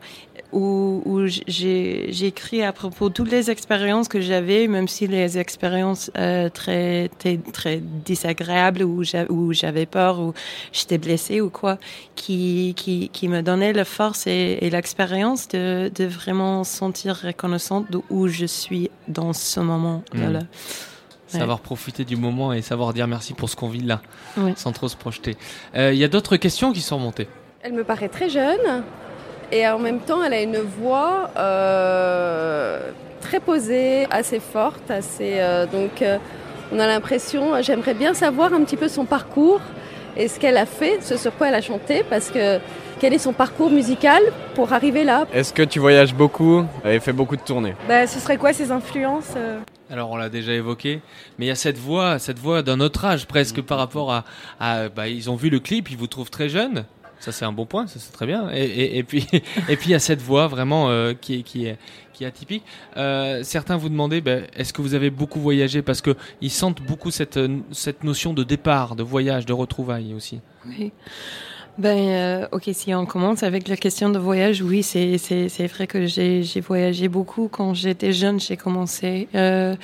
où, 0.52 1.02
où 1.04 1.26
j'ai 1.26 2.26
écrit 2.26 2.62
à 2.62 2.72
propos 2.72 3.08
de 3.08 3.14
toutes 3.14 3.30
les 3.30 3.50
expériences 3.50 4.08
que 4.08 4.20
j'avais, 4.20 4.68
même 4.68 4.88
si 4.88 5.06
les 5.06 5.38
expériences 5.38 6.10
euh, 6.16 6.48
très, 6.48 7.10
très, 7.18 7.38
très 7.38 7.80
désagréables, 7.80 8.82
où 8.84 9.02
j'avais 9.52 9.86
peur, 9.86 10.20
ou 10.20 10.34
j'étais 10.72 10.98
blessée 10.98 11.40
ou 11.40 11.50
quoi, 11.50 11.78
qui, 12.14 12.74
qui, 12.76 13.08
qui 13.08 13.28
me 13.28 13.42
donnaient 13.42 13.72
la 13.72 13.84
force 13.84 14.26
et, 14.26 14.58
et 14.60 14.70
l'expérience 14.70 15.48
de, 15.48 15.90
de 15.94 16.04
vraiment 16.04 16.64
sentir 16.64 17.16
reconnaissante 17.16 17.90
de 17.90 18.00
où 18.10 18.28
je 18.28 18.46
suis 18.46 18.90
dans 19.08 19.32
ce 19.32 19.60
moment. 19.60 20.02
Mmh. 20.14 20.18
Voilà. 20.18 20.40
Savoir 21.26 21.56
ouais. 21.56 21.62
profiter 21.62 22.04
du 22.04 22.16
moment 22.16 22.52
et 22.52 22.60
savoir 22.60 22.92
dire 22.92 23.06
merci 23.06 23.32
pour 23.32 23.48
ce 23.48 23.56
qu'on 23.56 23.70
vit 23.70 23.80
là, 23.80 24.02
ouais. 24.36 24.52
sans 24.54 24.72
trop 24.72 24.88
se 24.88 24.96
projeter. 24.96 25.36
Il 25.74 25.80
euh, 25.80 25.94
y 25.94 26.04
a 26.04 26.08
d'autres 26.08 26.36
questions 26.36 26.72
qui 26.72 26.82
sont 26.82 26.98
montées? 26.98 27.26
Elle 27.62 27.72
me 27.72 27.84
paraît 27.84 28.10
très 28.10 28.28
jeune 28.28 28.84
et 29.52 29.68
en 29.68 29.78
même 29.78 30.00
temps 30.00 30.24
elle 30.24 30.32
a 30.32 30.42
une 30.42 30.58
voix 30.58 31.30
euh, 31.36 32.90
très 33.20 33.38
posée, 33.38 34.06
assez 34.10 34.40
forte, 34.40 34.90
assez 34.90 35.34
euh, 35.36 35.66
donc 35.66 36.02
euh, 36.02 36.18
on 36.72 36.78
a 36.78 36.86
l'impression, 36.86 37.60
j'aimerais 37.60 37.94
bien 37.94 38.14
savoir 38.14 38.52
un 38.54 38.64
petit 38.64 38.78
peu 38.78 38.88
son 38.88 39.04
parcours 39.04 39.60
et 40.16 40.26
ce 40.26 40.40
qu'elle 40.40 40.56
a 40.56 40.66
fait, 40.66 41.02
ce 41.02 41.16
sur 41.16 41.36
quoi 41.36 41.48
elle 41.48 41.54
a 41.54 41.60
chanté, 41.60 42.02
parce 42.08 42.30
que 42.30 42.58
quel 42.98 43.12
est 43.12 43.18
son 43.18 43.32
parcours 43.32 43.70
musical 43.70 44.22
pour 44.54 44.72
arriver 44.72 45.04
là? 45.04 45.26
Est-ce 45.32 45.52
que 45.52 45.62
tu 45.62 45.80
voyages 45.80 46.14
beaucoup? 46.14 46.64
Et 46.84 47.00
fait 47.00 47.12
beaucoup 47.12 47.36
de 47.36 47.42
tournées. 47.42 47.74
Bah, 47.88 48.06
Ce 48.06 48.20
serait 48.20 48.36
quoi 48.36 48.52
ses 48.52 48.70
influences 48.70 49.34
Alors 49.90 50.10
on 50.10 50.16
l'a 50.16 50.28
déjà 50.28 50.52
évoqué, 50.52 51.00
mais 51.38 51.46
il 51.46 51.48
y 51.48 51.52
a 51.52 51.56
cette 51.56 51.78
voix, 51.78 52.18
cette 52.18 52.38
voix 52.38 52.62
d'un 52.62 52.80
autre 52.80 53.04
âge 53.04 53.26
presque 53.26 53.60
par 53.60 53.78
rapport 53.78 54.12
à, 54.12 54.24
à 54.60 54.88
bah, 54.88 55.08
ils 55.08 55.30
ont 55.30 55.36
vu 55.36 55.50
le 55.50 55.60
clip, 55.60 55.90
ils 55.90 55.96
vous 55.96 56.06
trouvent 56.06 56.30
très 56.30 56.48
jeune. 56.48 56.84
Ça 57.22 57.30
c'est 57.30 57.44
un 57.44 57.52
bon 57.52 57.66
point, 57.66 57.86
ça 57.86 58.00
c'est 58.00 58.10
très 58.10 58.26
bien. 58.26 58.50
Et, 58.50 59.04
puis 59.04 59.28
et 59.68 59.76
puis 59.76 59.90
il 59.90 59.92
y 59.92 59.94
a 59.94 60.00
cette 60.00 60.20
voix 60.20 60.48
vraiment 60.48 60.90
euh, 60.90 61.14
qui 61.14 61.34
est 61.34 61.42
qui 61.42 61.66
est 61.66 62.26
atypique. 62.26 62.64
Euh, 62.96 63.44
certains 63.44 63.76
vous 63.76 63.88
demandaient, 63.88 64.20
ben, 64.20 64.44
est-ce 64.56 64.72
que 64.72 64.82
vous 64.82 64.94
avez 64.94 65.10
beaucoup 65.10 65.38
voyagé? 65.38 65.82
Parce 65.82 66.00
que 66.00 66.16
ils 66.40 66.50
sentent 66.50 66.82
beaucoup 66.82 67.12
cette 67.12 67.38
cette 67.70 68.02
notion 68.02 68.32
de 68.34 68.42
départ, 68.42 68.96
de 68.96 69.04
voyage, 69.04 69.46
de 69.46 69.52
retrouvailles 69.52 70.14
aussi. 70.14 70.40
Oui. 70.66 70.90
Ben, 71.78 71.96
euh, 71.96 72.46
ok, 72.52 72.68
si 72.74 72.94
on 72.94 73.06
commence 73.06 73.42
avec 73.42 73.66
la 73.66 73.78
question 73.78 74.10
de 74.10 74.18
voyage, 74.18 74.60
oui, 74.60 74.82
c'est 74.82 75.16
c'est 75.16 75.48
c'est 75.48 75.66
vrai 75.66 75.86
que 75.86 76.04
j'ai 76.04 76.42
j'ai 76.42 76.60
voyagé 76.60 77.08
beaucoup 77.08 77.48
quand 77.48 77.72
j'étais 77.72 78.12
jeune, 78.12 78.38
j'ai 78.38 78.58
commencé 78.58 79.26
euh, 79.34 79.74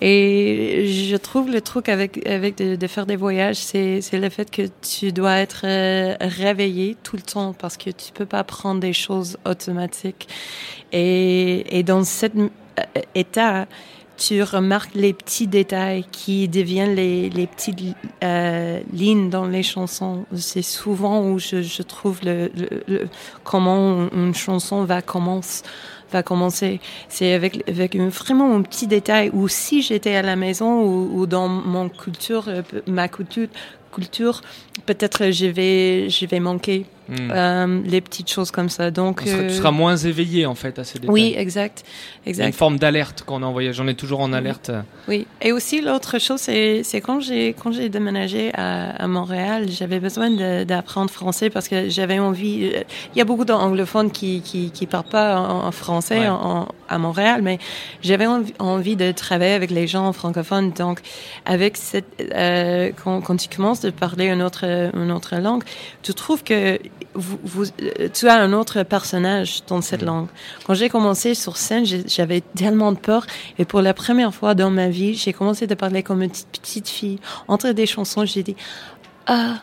et 0.00 0.86
je 0.86 1.16
trouve 1.16 1.50
le 1.50 1.60
truc 1.60 1.88
avec 1.88 2.24
avec 2.24 2.56
de, 2.58 2.76
de 2.76 2.86
faire 2.86 3.04
des 3.04 3.16
voyages, 3.16 3.56
c'est 3.56 4.00
c'est 4.00 4.18
le 4.18 4.28
fait 4.28 4.48
que 4.48 4.62
tu 4.80 5.10
dois 5.10 5.38
être 5.38 5.62
euh, 5.64 6.14
réveillé 6.20 6.96
tout 7.02 7.16
le 7.16 7.22
temps 7.22 7.52
parce 7.52 7.76
que 7.76 7.90
tu 7.90 8.12
peux 8.12 8.26
pas 8.26 8.44
prendre 8.44 8.80
des 8.80 8.92
choses 8.92 9.36
automatiques. 9.44 10.28
Et 10.92 11.78
et 11.78 11.82
dans 11.82 12.04
cet 12.04 12.36
euh, 12.36 12.48
état 13.16 13.66
tu 14.16 14.42
remarques 14.42 14.94
les 14.94 15.12
petits 15.12 15.46
détails 15.46 16.04
qui 16.10 16.48
deviennent 16.48 16.94
les, 16.94 17.30
les 17.30 17.46
petites 17.46 17.96
euh, 18.22 18.80
lignes 18.92 19.30
dans 19.30 19.46
les 19.46 19.62
chansons. 19.62 20.24
C'est 20.34 20.62
souvent 20.62 21.22
où 21.22 21.38
je, 21.38 21.82
trouve 21.82 22.20
comment 23.42 24.08
une 24.12 24.34
chanson 24.34 24.84
va 24.84 25.02
commencer 25.02 25.62
va 26.12 26.22
commencer. 26.22 26.80
C'est 27.08 27.32
avec, 27.32 27.68
vraiment 27.68 28.54
un 28.54 28.62
petit 28.62 28.86
détail 28.86 29.30
où 29.32 29.48
si 29.48 29.82
j'étais 29.82 30.14
à 30.14 30.22
la 30.22 30.36
maison 30.36 30.82
ou, 30.82 31.18
ou 31.18 31.26
dans 31.26 31.48
mon 31.48 31.88
culture, 31.88 32.44
euh, 32.46 32.62
ma 32.86 33.08
culture, 33.08 33.48
culture, 33.92 34.40
peut-être 34.86 35.30
je 35.30 35.46
vais, 35.46 36.08
je 36.10 36.26
vais 36.26 36.40
manquer 36.40 36.86
Hmm. 37.08 37.30
euh, 37.30 37.80
les 37.84 38.00
petites 38.00 38.30
choses 38.30 38.50
comme 38.50 38.70
ça. 38.70 38.90
Donc, 38.90 39.20
seras- 39.20 39.36
euh, 39.42 39.48
tu 39.48 39.54
seras 39.54 39.70
moins 39.70 39.96
éveillé 39.96 40.46
en 40.46 40.54
fait 40.54 40.78
à 40.78 40.84
ces 40.84 40.98
détails. 40.98 41.12
Oui, 41.12 41.34
exact, 41.36 41.82
Il 41.84 42.26
y 42.26 42.28
a 42.28 42.30
exact. 42.30 42.46
une 42.46 42.52
forme 42.54 42.78
d'alerte 42.78 43.24
quand 43.26 43.36
on 43.36 43.42
est 43.42 43.44
en 43.44 43.52
voyage. 43.52 43.78
On 43.80 43.86
est 43.88 43.94
toujours 43.98 44.20
en 44.20 44.32
alerte. 44.32 44.70
Oui, 45.06 45.26
et 45.42 45.52
aussi 45.52 45.80
l'autre 45.82 46.18
chose, 46.18 46.40
c'est 46.40 46.82
c'est 46.82 47.00
quand 47.02 47.20
j'ai 47.20 47.48
quand 47.62 47.72
j'ai 47.72 47.88
déménagé 47.90 48.52
à, 48.54 48.90
à 49.02 49.06
Montréal, 49.06 49.66
j'avais 49.68 50.00
besoin 50.00 50.30
de- 50.30 50.64
d'apprendre 50.64 51.10
français 51.10 51.50
parce 51.50 51.68
que 51.68 51.90
j'avais 51.90 52.18
envie. 52.18 52.70
euh, 52.74 52.82
Il 53.14 53.18
y 53.18 53.20
a 53.20 53.24
beaucoup 53.26 53.44
d'anglophones 53.44 54.10
qui 54.10 54.40
qui 54.40 54.70
qui 54.70 54.86
parlent 54.86 55.04
pas 55.04 55.38
en, 55.38 55.66
en 55.66 55.72
français 55.72 56.20
Ouais. 56.20 56.28
en- 56.28 56.68
à 56.88 56.98
Montréal, 56.98 57.40
mais 57.42 57.58
j'avais 58.02 58.26
envie, 58.26 58.52
envie 58.58 58.96
de 58.96 59.10
travailler 59.12 59.54
avec 59.54 59.70
les 59.70 59.86
gens 59.86 60.12
francophones. 60.12 60.70
Donc, 60.72 61.00
avec 61.44 61.76
cette 61.76 62.06
euh, 62.34 62.90
quand 63.02 63.20
quand 63.20 63.36
tu 63.36 63.54
commences 63.54 63.80
de 63.80 63.90
parler 63.90 64.26
une 64.26 64.42
autre 64.42 64.64
une 64.94 65.10
autre 65.12 65.36
langue, 65.36 65.64
tu 66.02 66.14
trouves 66.14 66.42
que 66.44 66.78
vous, 67.14 67.38
vous 67.42 67.64
euh, 67.82 68.08
tu 68.12 68.28
as 68.28 68.36
un 68.36 68.52
autre 68.52 68.82
personnage 68.82 69.64
dans 69.66 69.80
cette 69.80 70.02
langue. 70.02 70.28
Quand 70.66 70.74
j'ai 70.74 70.88
commencé 70.88 71.34
sur 71.34 71.56
scène, 71.56 71.84
j'avais 71.84 72.40
tellement 72.40 72.92
de 72.92 72.98
peur 72.98 73.26
et 73.58 73.64
pour 73.64 73.82
la 73.82 73.94
première 73.94 74.34
fois 74.34 74.54
dans 74.54 74.70
ma 74.70 74.88
vie, 74.88 75.14
j'ai 75.14 75.32
commencé 75.32 75.66
de 75.66 75.74
parler 75.74 76.02
comme 76.02 76.22
une 76.22 76.30
petite, 76.30 76.60
petite 76.60 76.88
fille. 76.88 77.18
Entre 77.48 77.70
des 77.70 77.86
chansons, 77.86 78.24
j'ai 78.24 78.42
dit 78.42 78.56
ah 79.26 79.60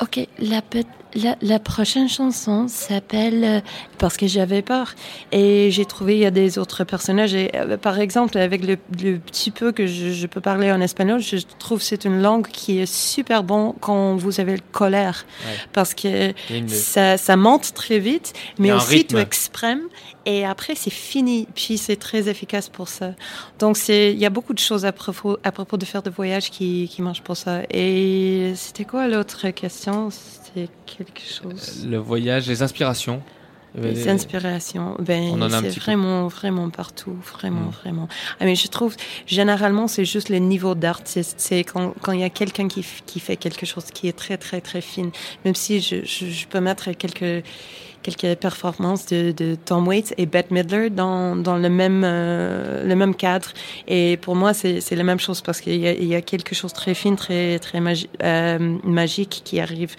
ok 0.00 0.26
la 0.38 0.60
la, 1.16 1.36
la 1.42 1.60
prochaine 1.60 2.08
chanson 2.08 2.66
s'appelle 2.66 3.44
euh, 3.44 3.60
parce 3.98 4.16
que 4.16 4.26
j'avais 4.26 4.62
peur 4.62 4.94
et 5.30 5.70
j'ai 5.70 5.84
trouvé 5.84 6.14
il 6.16 6.18
y 6.18 6.26
a 6.26 6.32
des 6.32 6.58
autres 6.58 6.82
personnages 6.82 7.34
et 7.36 7.52
euh, 7.54 7.76
par 7.76 8.00
exemple 8.00 8.36
avec 8.36 8.66
le, 8.66 8.76
le 9.00 9.18
petit 9.20 9.52
peu 9.52 9.70
que 9.70 9.86
je, 9.86 10.10
je 10.10 10.26
peux 10.26 10.40
parler 10.40 10.72
en 10.72 10.80
espagnol 10.80 11.20
je 11.20 11.36
trouve 11.60 11.78
que 11.78 11.84
c'est 11.84 12.04
une 12.04 12.20
langue 12.20 12.48
qui 12.48 12.80
est 12.80 12.92
super 12.92 13.44
bon 13.44 13.76
quand 13.80 14.16
vous 14.16 14.40
avez 14.40 14.54
le 14.56 14.62
colère. 14.72 15.24
Ouais. 15.46 15.52
parce 15.72 15.94
que 15.94 16.32
une- 16.52 16.68
ça, 16.68 17.16
ça 17.16 17.36
monte 17.36 17.74
très 17.74 18.00
vite 18.00 18.32
mais 18.58 18.72
aussi 18.72 18.96
rythme. 18.96 19.16
tu 19.18 19.22
exprimes 19.22 19.82
et 20.26 20.44
après 20.46 20.74
c'est 20.74 20.90
fini. 20.90 21.46
Puis 21.54 21.76
c'est 21.76 21.96
très 21.96 22.28
efficace 22.30 22.70
pour 22.70 22.88
ça. 22.88 23.10
Donc 23.58 23.76
il 23.88 24.18
y 24.18 24.24
a 24.24 24.30
beaucoup 24.30 24.54
de 24.54 24.58
choses 24.58 24.86
à 24.86 24.90
propos 24.92 25.36
à 25.44 25.52
propos 25.52 25.76
de 25.76 25.84
faire 25.84 26.02
de 26.02 26.08
voyage 26.08 26.50
qui 26.50 26.88
qui 26.90 27.02
marchent 27.02 27.20
pour 27.22 27.36
ça. 27.36 27.60
Et 27.70 28.52
c'était 28.56 28.86
quoi 28.86 29.06
l'autre? 29.06 29.43
Question 29.52 30.10
c'était 30.10 30.68
quelque 30.86 31.20
chose 31.20 31.84
Le 31.86 31.98
voyage, 31.98 32.46
les 32.48 32.62
inspirations. 32.62 33.22
les 33.76 34.08
inspirations, 34.08 34.94
ben, 35.00 35.36
c'est 35.50 35.62
peu. 35.62 35.80
vraiment, 35.80 36.28
vraiment 36.28 36.70
partout, 36.70 37.16
vraiment, 37.32 37.62
Mm. 37.68 37.70
vraiment. 37.82 38.08
Ah, 38.38 38.44
mais 38.44 38.54
je 38.54 38.68
trouve, 38.68 38.94
généralement, 39.26 39.88
c'est 39.88 40.04
juste 40.04 40.28
le 40.28 40.38
niveau 40.38 40.76
d'artiste. 40.76 41.34
C'est 41.38 41.64
quand, 41.64 41.92
quand 42.00 42.12
il 42.12 42.20
y 42.20 42.24
a 42.24 42.30
quelqu'un 42.30 42.68
qui, 42.68 42.84
qui 43.06 43.18
fait 43.18 43.36
quelque 43.36 43.66
chose 43.66 43.86
qui 43.92 44.06
est 44.06 44.12
très, 44.16 44.36
très, 44.38 44.60
très 44.60 44.80
fine. 44.80 45.10
Même 45.44 45.56
si 45.56 45.80
je, 45.80 46.04
je, 46.04 46.26
je 46.26 46.46
peux 46.46 46.60
mettre 46.60 46.92
quelques, 46.92 47.44
quelques 48.04 48.38
performances 48.38 49.06
de, 49.06 49.32
de 49.32 49.56
Tom 49.56 49.88
Waits 49.88 50.14
et 50.18 50.26
Bette 50.26 50.50
Midler 50.52 50.90
dans, 50.90 51.34
dans 51.34 51.56
le 51.56 51.68
même, 51.70 52.02
euh, 52.04 52.86
le 52.86 52.94
même 52.94 53.14
cadre. 53.14 53.48
Et 53.88 54.18
pour 54.18 54.36
moi, 54.36 54.52
c'est, 54.54 54.80
c'est 54.80 54.94
la 54.94 55.04
même 55.04 55.18
chose 55.18 55.40
parce 55.40 55.60
qu'il 55.60 55.74
y 55.74 56.04
y 56.06 56.14
a 56.14 56.20
quelque 56.22 56.54
chose 56.54 56.72
de 56.72 56.76
très 56.76 56.94
fin, 56.94 57.14
très, 57.16 57.58
très 57.58 57.80
magi- 57.80 58.10
euh, 58.22 58.78
magique 58.84 59.40
qui 59.44 59.58
arrive. 59.58 59.96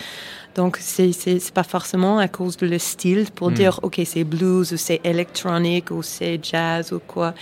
Donc, 0.56 0.78
c'est, 0.80 1.12
pas 1.54 1.63
forcément 1.63 2.18
à 2.18 2.30
cause 2.30 2.56
de 2.56 2.65
le 2.68 2.80
style 2.80 3.26
pour 3.36 3.50
Mm. 3.52 3.54
dire, 3.56 3.80
OK, 3.84 4.00
c'est 4.06 4.24
blues 4.24 4.72
ou 4.72 4.78
c'est 4.78 5.02
électronique 5.04 5.91
ou 5.91 6.02
c'est 6.02 6.39
jazz 6.41 6.94
ou 6.94 7.00
quoi. 7.00 7.34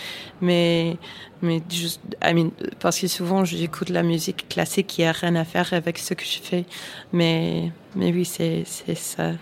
Mais, 0.41 0.97
mais 1.43 1.62
juste, 1.69 2.02
I 2.23 2.34
mean, 2.34 2.49
parce 2.80 2.99
que 2.99 3.08
souvent, 3.08 3.45
j'écoute 3.45 3.89
la 3.89 4.02
musique 4.02 4.47
classique 4.49 4.88
qui 4.88 5.04
a 5.04 5.12
rien 5.12 5.36
à 5.36 5.45
faire 5.45 5.73
avec 5.73 5.99
ce 5.99 6.15
que 6.15 6.26
je 6.26 6.39
fais. 6.41 6.65
Mais, 7.12 7.69
mais 7.95 8.12
oui, 8.12 8.26
c'est, 8.26 8.63
c'est 8.65 8.97
ça. 8.97 9.34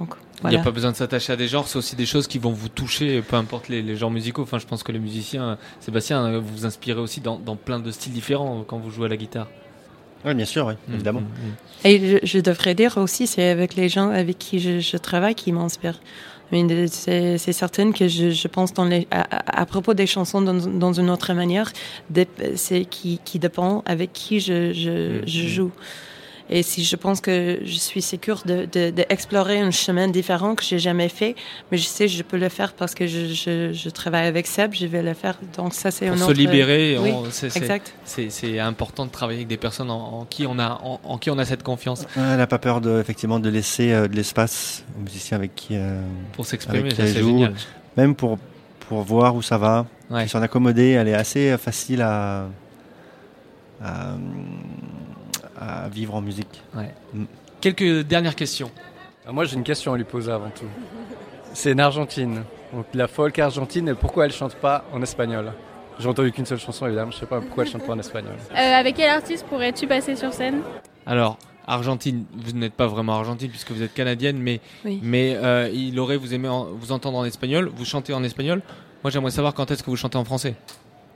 Donc, 0.00 0.14
Il 0.44 0.50
n'y 0.50 0.56
a 0.56 0.60
pas 0.62 0.70
besoin 0.70 0.92
de 0.92 0.96
s'attacher 0.96 1.32
à 1.32 1.36
des 1.36 1.48
genres, 1.48 1.66
c'est 1.66 1.78
aussi 1.78 1.96
des 1.96 2.06
choses 2.06 2.28
qui 2.28 2.38
vont 2.38 2.52
vous 2.52 2.68
toucher, 2.68 3.20
peu 3.22 3.36
importe 3.36 3.68
les, 3.68 3.82
les 3.82 3.96
genres 3.96 4.10
musicaux. 4.10 4.42
Enfin, 4.42 4.58
je 4.58 4.66
pense 4.66 4.82
que 4.82 4.92
les 4.92 5.00
musiciens, 5.00 5.42
euh, 5.42 5.56
Sébastien, 5.80 6.24
euh, 6.24 6.38
vous 6.38 6.58
vous 6.58 6.66
inspirez 6.66 7.00
aussi 7.00 7.20
dans, 7.20 7.38
dans 7.38 7.56
plein 7.56 7.80
de 7.80 7.90
styles 7.90 8.12
différents 8.12 8.60
euh, 8.60 8.62
quand 8.66 8.78
vous 8.78 8.90
jouez 8.90 9.06
à 9.06 9.08
la 9.08 9.16
guitare. 9.16 9.48
Oui, 10.24 10.34
bien 10.34 10.44
sûr, 10.44 10.66
oui, 10.66 10.74
Mm, 10.88 10.94
évidemment. 10.94 11.22
Et 11.84 12.18
je, 12.22 12.26
je 12.26 12.38
devrais 12.38 12.74
dire 12.74 12.96
aussi, 12.98 13.26
c'est 13.26 13.48
avec 13.48 13.74
les 13.74 13.88
gens 13.88 14.10
avec 14.10 14.38
qui 14.38 14.58
je, 14.60 14.78
je 14.80 14.96
travaille 14.96 15.34
qui 15.34 15.52
m'inspirent. 15.52 16.00
I 16.50 16.62
mean, 16.64 16.86
C'est 16.88 17.52
certain 17.52 17.92
que 17.92 18.08
je, 18.08 18.30
je 18.30 18.48
pense 18.48 18.72
dans 18.72 18.84
les, 18.86 19.06
à, 19.10 19.66
propos 19.66 19.92
des 19.94 20.06
chansons 20.06 20.40
dans, 20.40 20.54
dans 20.54 20.92
une 20.94 21.10
autre 21.10 21.34
manière, 21.34 21.70
c'est 22.54 22.84
qui, 22.86 23.20
qui 23.24 23.38
dépend 23.38 23.82
avec 23.84 24.12
qui 24.14 24.40
je, 24.40 24.72
je, 24.72 25.20
je 25.26 25.46
joue. 25.46 25.72
Et 26.50 26.62
si 26.62 26.82
je 26.84 26.96
pense 26.96 27.20
que 27.20 27.58
je 27.62 27.78
suis 27.78 28.00
sûre 28.00 28.42
de, 28.46 28.66
de, 28.72 28.90
d'explorer 28.90 29.60
un 29.60 29.70
chemin 29.70 30.08
différent 30.08 30.54
que 30.54 30.64
j'ai 30.64 30.78
jamais 30.78 31.08
fait, 31.10 31.34
mais 31.70 31.76
je 31.76 31.84
sais 31.84 32.06
que 32.06 32.12
je 32.12 32.22
peux 32.22 32.38
le 32.38 32.48
faire 32.48 32.72
parce 32.72 32.94
que 32.94 33.06
je, 33.06 33.26
je, 33.34 33.72
je 33.74 33.88
travaille 33.90 34.26
avec 34.26 34.46
Seb, 34.46 34.72
je 34.74 34.86
vais 34.86 35.02
le 35.02 35.12
faire. 35.12 35.38
Donc 35.56 35.74
ça 35.74 35.90
c'est 35.90 36.08
un 36.08 36.16
se 36.16 36.22
autre... 36.24 36.32
libérer, 36.32 36.96
Oui, 36.98 37.12
c'est- 37.30 37.50
c'est- 37.50 37.58
exact. 37.58 37.92
c'est 38.04 38.30
c'est 38.30 38.58
important 38.60 39.04
de 39.04 39.10
travailler 39.10 39.40
avec 39.40 39.48
des 39.48 39.58
personnes 39.58 39.90
en, 39.90 40.20
en 40.20 40.24
qui 40.24 40.46
on 40.46 40.58
a 40.58 40.80
en, 40.82 41.00
en 41.04 41.18
qui 41.18 41.30
on 41.30 41.38
a 41.38 41.44
cette 41.44 41.62
confiance. 41.62 42.02
Ouais, 42.16 42.22
Elle 42.30 42.38
n'a 42.38 42.46
pas 42.46 42.58
peur 42.58 42.80
de, 42.80 42.98
effectivement, 42.98 43.38
de 43.40 43.50
laisser 43.50 43.92
euh, 43.92 44.08
de 44.08 44.16
l'espace 44.16 44.84
aux 44.98 45.02
musiciens 45.02 45.36
avec 45.36 45.54
qui, 45.54 45.76
euh, 45.76 46.00
Pour 46.32 46.46
s'exprimer, 46.46 46.88
c'est 46.94 47.08
joue. 47.20 47.28
génial. 47.28 47.54
Même 47.98 48.14
pour, 48.14 48.38
pour 48.88 49.02
voir 49.02 49.34
où 49.36 49.42
ça 49.42 49.58
va, 49.58 49.84
Ouais. 50.10 50.26
s'en 50.28 50.40
accommoder, 50.40 50.92
elle 50.92 51.08
est 51.08 51.14
assez 51.14 51.50
euh, 51.50 51.58
facile 51.58 52.00
à, 52.00 52.46
à, 53.84 54.14
à 55.60 55.88
vivre 55.88 56.14
en 56.14 56.20
musique. 56.20 56.62
Ouais. 56.74 56.94
Mm. 57.14 57.24
Quelques 57.60 58.02
dernières 58.06 58.36
questions. 58.36 58.70
Ah, 59.26 59.32
Moi, 59.32 59.44
j'ai 59.44 59.56
une 59.56 59.64
question 59.64 59.92
à 59.92 59.96
lui 59.96 60.04
poser 60.04 60.30
avant 60.32 60.50
tout. 60.50 60.66
C'est 61.54 61.72
une 61.72 61.80
Argentine. 61.80 62.42
Donc, 62.72 62.86
la 62.94 63.08
folk 63.08 63.38
argentine, 63.38 63.88
et 63.88 63.94
pourquoi 63.94 64.26
elle 64.26 64.32
chante 64.32 64.54
pas 64.56 64.84
en 64.92 65.00
espagnol? 65.02 65.52
J'ai 65.98 66.06
entendu 66.08 66.30
qu'une 66.32 66.44
seule 66.46 66.58
chanson, 66.58 66.86
évidemment. 66.86 67.10
Je 67.10 67.16
sais 67.18 67.26
pas 67.26 67.40
pourquoi 67.40 67.64
elle 67.64 67.70
chante 67.70 67.84
pas 67.86 67.94
en 67.94 67.98
espagnol. 67.98 68.34
Euh, 68.52 68.56
avec 68.56 68.96
quel 68.96 69.08
artiste 69.08 69.46
pourrais-tu 69.46 69.86
passer 69.86 70.14
sur 70.16 70.32
scène? 70.32 70.60
Alors, 71.06 71.38
Argentine, 71.66 72.24
vous 72.36 72.52
n'êtes 72.52 72.74
pas 72.74 72.86
vraiment 72.86 73.14
argentine 73.16 73.48
puisque 73.50 73.70
vous 73.72 73.82
êtes 73.82 73.92
canadienne, 73.94 74.38
mais, 74.38 74.60
Oui. 74.84 75.00
mais 75.02 75.34
euh, 75.36 75.68
il 75.72 75.98
aurait 75.98 76.16
vous 76.18 76.32
aimé 76.34 76.48
en- 76.48 76.64
vous 76.66 76.92
entendre 76.92 77.18
en 77.18 77.24
espagnol. 77.24 77.70
Vous 77.74 77.84
chantez 77.84 78.12
en 78.14 78.22
espagnol. 78.22 78.62
Moi, 79.02 79.10
j'aimerais 79.10 79.30
savoir 79.30 79.54
quand 79.54 79.70
est-ce 79.70 79.82
que 79.82 79.90
vous 79.90 79.96
chantez 79.96 80.18
en 80.18 80.24
français. 80.24 80.54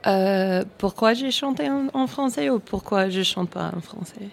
Euh, 0.05 0.63
pourquoi 0.77 1.13
j'ai 1.13 1.31
chanté 1.31 1.69
en, 1.69 1.87
en 1.93 2.07
français 2.07 2.49
ou 2.49 2.59
pourquoi 2.59 3.09
je 3.09 3.23
chante 3.23 3.49
pas 3.49 3.71
en 3.75 3.81
français? 3.81 4.29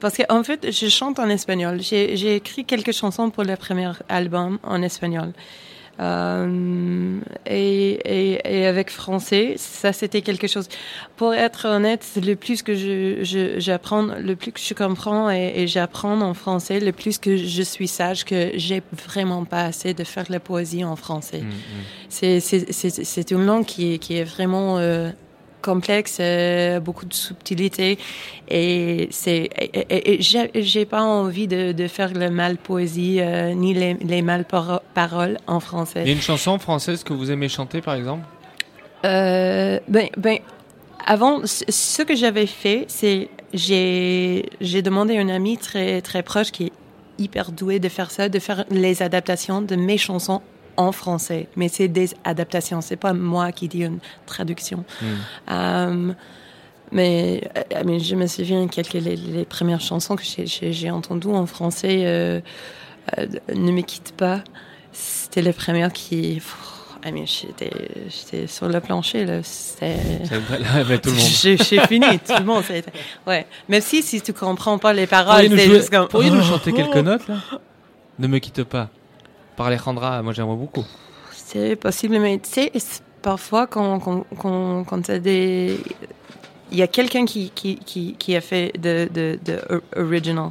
Parce 0.00 0.16
qu'en 0.16 0.42
fait, 0.42 0.70
je 0.70 0.88
chante 0.88 1.18
en 1.18 1.28
espagnol. 1.28 1.80
J'ai 1.80 2.36
écrit 2.36 2.64
quelques 2.64 2.92
chansons 2.92 3.30
pour 3.30 3.44
le 3.44 3.56
premier 3.56 3.90
album 4.08 4.58
en 4.62 4.82
espagnol. 4.82 5.32
Euh, 6.00 7.20
et, 7.46 7.90
et, 8.04 8.58
et 8.60 8.66
avec 8.66 8.90
français, 8.90 9.54
ça 9.56 9.92
c'était 9.92 10.22
quelque 10.22 10.46
chose. 10.46 10.68
Pour 11.16 11.34
être 11.34 11.66
honnête, 11.68 12.04
le 12.16 12.34
plus 12.34 12.62
que 12.62 12.74
je, 12.74 13.22
je- 13.22 13.60
j'apprends, 13.60 14.02
le 14.02 14.34
plus 14.34 14.52
que 14.52 14.60
je 14.60 14.74
comprends 14.74 15.30
et, 15.30 15.52
et 15.56 15.66
j'apprends 15.68 16.20
en 16.20 16.34
français, 16.34 16.80
le 16.80 16.92
plus 16.92 17.18
que 17.18 17.36
je 17.36 17.62
suis 17.62 17.88
sage 17.88 18.24
que 18.24 18.50
j'ai 18.54 18.82
vraiment 19.06 19.44
pas 19.44 19.62
assez 19.64 19.94
de 19.94 20.04
faire 20.04 20.24
la 20.28 20.40
poésie 20.40 20.84
en 20.84 20.96
français. 20.96 21.42
Mm, 21.42 21.50
C'est, 22.08 22.40
c'est, 22.40 23.30
une 23.30 23.46
langue 23.46 23.64
qui 23.64 23.94
est, 23.94 23.98
qui 23.98 24.16
est 24.16 24.24
vraiment 24.24 24.78
euh, 24.78 25.10
complexe, 25.64 26.18
euh, 26.20 26.78
beaucoup 26.78 27.06
de 27.06 27.14
subtilité, 27.14 27.98
et 28.48 29.08
c'est, 29.10 29.48
j'ai 30.54 30.84
pas 30.84 31.02
envie 31.02 31.48
de, 31.48 31.72
de, 31.72 31.86
faire 31.88 32.12
le 32.12 32.28
mal 32.30 32.56
poésie 32.56 33.16
euh, 33.20 33.54
ni 33.54 33.72
les, 33.72 33.94
les 33.94 34.22
mal 34.22 34.44
paroles 34.94 35.38
en 35.46 35.60
français. 35.60 36.02
Il 36.04 36.08
y 36.08 36.10
a 36.10 36.14
une 36.14 36.20
chanson 36.20 36.58
française 36.58 37.02
que 37.02 37.14
vous 37.14 37.30
aimez 37.30 37.48
chanter, 37.48 37.80
par 37.80 37.94
exemple? 37.94 38.24
Euh, 39.04 39.80
Ben, 39.88 40.08
ben, 40.16 40.38
avant, 41.06 41.40
ce 41.44 42.02
que 42.02 42.14
j'avais 42.14 42.46
fait, 42.46 42.84
c'est 42.88 43.28
j'ai 43.52 44.48
j'ai 44.60 44.82
demandé 44.82 45.16
à 45.16 45.20
une 45.20 45.30
amie 45.30 45.58
très 45.58 46.00
très 46.00 46.22
proche 46.22 46.50
qui 46.50 46.64
est 46.66 46.72
hyper 47.18 47.52
douée 47.52 47.78
de 47.78 47.88
faire 47.88 48.10
ça, 48.10 48.28
de 48.28 48.38
faire 48.38 48.64
les 48.70 49.02
adaptations 49.02 49.62
de 49.62 49.76
mes 49.76 49.98
chansons 49.98 50.42
en 50.76 50.92
français, 50.92 51.48
mais 51.56 51.68
c'est 51.68 51.88
des 51.88 52.10
adaptations, 52.24 52.80
c'est 52.80 52.96
pas 52.96 53.12
moi 53.12 53.52
qui 53.52 53.68
dis 53.68 53.82
une 53.82 53.98
traduction. 54.26 54.84
Hmm. 55.00 55.06
Euh, 55.50 56.12
mais, 56.92 57.50
euh, 57.56 57.82
mais 57.84 57.98
je 57.98 58.14
me 58.14 58.26
souviens 58.26 58.66
quelques 58.68 58.92
les, 58.92 59.16
les 59.16 59.44
premières 59.44 59.80
chansons 59.80 60.16
que 60.16 60.22
j'ai 60.46 60.90
entendues 60.90 61.28
en 61.28 61.46
français, 61.46 62.02
euh, 62.04 62.40
ne 63.54 63.72
me 63.72 63.82
quitte 63.82 64.12
pas. 64.16 64.42
C'était 64.92 65.42
les 65.42 65.52
premières 65.52 65.92
qui, 65.92 66.40
ah, 67.06 67.10
mais 67.10 67.24
j'étais 67.26 68.46
sur 68.46 68.66
le 68.66 68.80
plancher 68.80 69.26
là. 69.26 69.42
C'était. 69.42 69.96
tout 71.02 71.10
le 71.10 71.16
monde. 71.16 71.18
J'ai 71.28 71.56
fini, 71.58 72.18
tout 72.18 72.32
le 72.38 72.44
monde. 72.44 72.62
Ouais. 73.26 73.46
Même 73.68 73.82
si 73.82 74.02
si 74.02 74.22
tu 74.22 74.32
comprends 74.32 74.78
pas 74.78 74.94
les 74.94 75.06
paroles, 75.06 75.48
c'est 75.50 75.66
juste 75.66 75.90
comme. 75.90 76.08
Pourriez-nous 76.08 76.42
chanter 76.42 76.72
quelques 76.72 76.96
notes 76.96 77.28
là? 77.28 77.36
Ne 78.18 78.26
me 78.26 78.38
quitte 78.38 78.64
pas 78.64 78.88
par 79.56 79.66
Alejandra, 79.66 80.22
moi 80.22 80.32
j'aimerais 80.32 80.56
beaucoup. 80.56 80.84
C'est 81.32 81.76
possible, 81.76 82.18
mais 82.18 82.38
tu 82.38 82.50
sais, 82.50 82.72
parfois 83.22 83.66
quand, 83.66 83.98
quand, 84.00 84.26
quand, 84.38 84.84
quand 84.84 85.02
tu 85.02 85.10
as 85.10 85.18
des. 85.18 85.78
Il 86.72 86.78
y 86.78 86.82
a 86.82 86.88
quelqu'un 86.88 87.24
qui, 87.24 87.50
qui, 87.50 87.76
qui, 87.76 88.16
qui, 88.18 88.34
a 88.34 88.40
fait 88.40 88.72
de, 88.80 89.08
de, 89.12 89.38
de 89.44 89.82
original. 89.96 90.50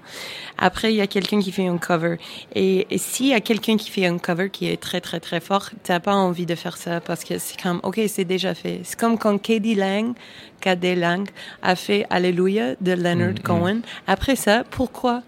Après, 0.58 0.94
il 0.94 0.96
y 0.96 1.02
a 1.02 1.08
quelqu'un 1.08 1.42
qui 1.42 1.52
fait 1.52 1.68
un 1.68 1.78
cover. 1.78 2.18
Et, 2.56 2.88
et 2.90 2.98
s'il 2.98 3.28
y 3.28 3.34
a 3.34 3.42
quelqu'un 3.42 3.76
qui 3.76 3.90
fait 3.90 4.06
un 4.06 4.18
cover 4.20 4.50
qui 4.50 4.70
est 4.70 4.78
très, 4.78 5.02
très, 5.02 5.20
très 5.20 5.42
fort, 5.42 5.72
t'as 5.84 6.00
pas 6.00 6.14
envie 6.14 6.46
de 6.46 6.56
faire 6.56 6.78
ça 6.78 7.02
parce 7.02 7.26
que 7.26 7.40
c'est 7.40 7.60
comme, 7.62 7.82
OK, 7.84 8.00
c'est 8.08 8.24
déjà 8.24 8.54
fait. 8.54 8.82
C'est 8.84 8.98
comme 8.98 9.18
quand 9.18 9.38
Katie 9.38 9.76
Lang, 9.76 10.14
K.D. 10.62 10.96
Lang, 10.96 11.28
a 11.62 11.76
fait 11.76 12.06
Alléluia 12.10 12.76
de 12.80 12.94
Leonard 12.94 13.32
mm, 13.32 13.40
mm. 13.40 13.40
Cohen. 13.40 13.80
Après 14.08 14.38
ça, 14.38 14.64
pourquoi? 14.70 15.24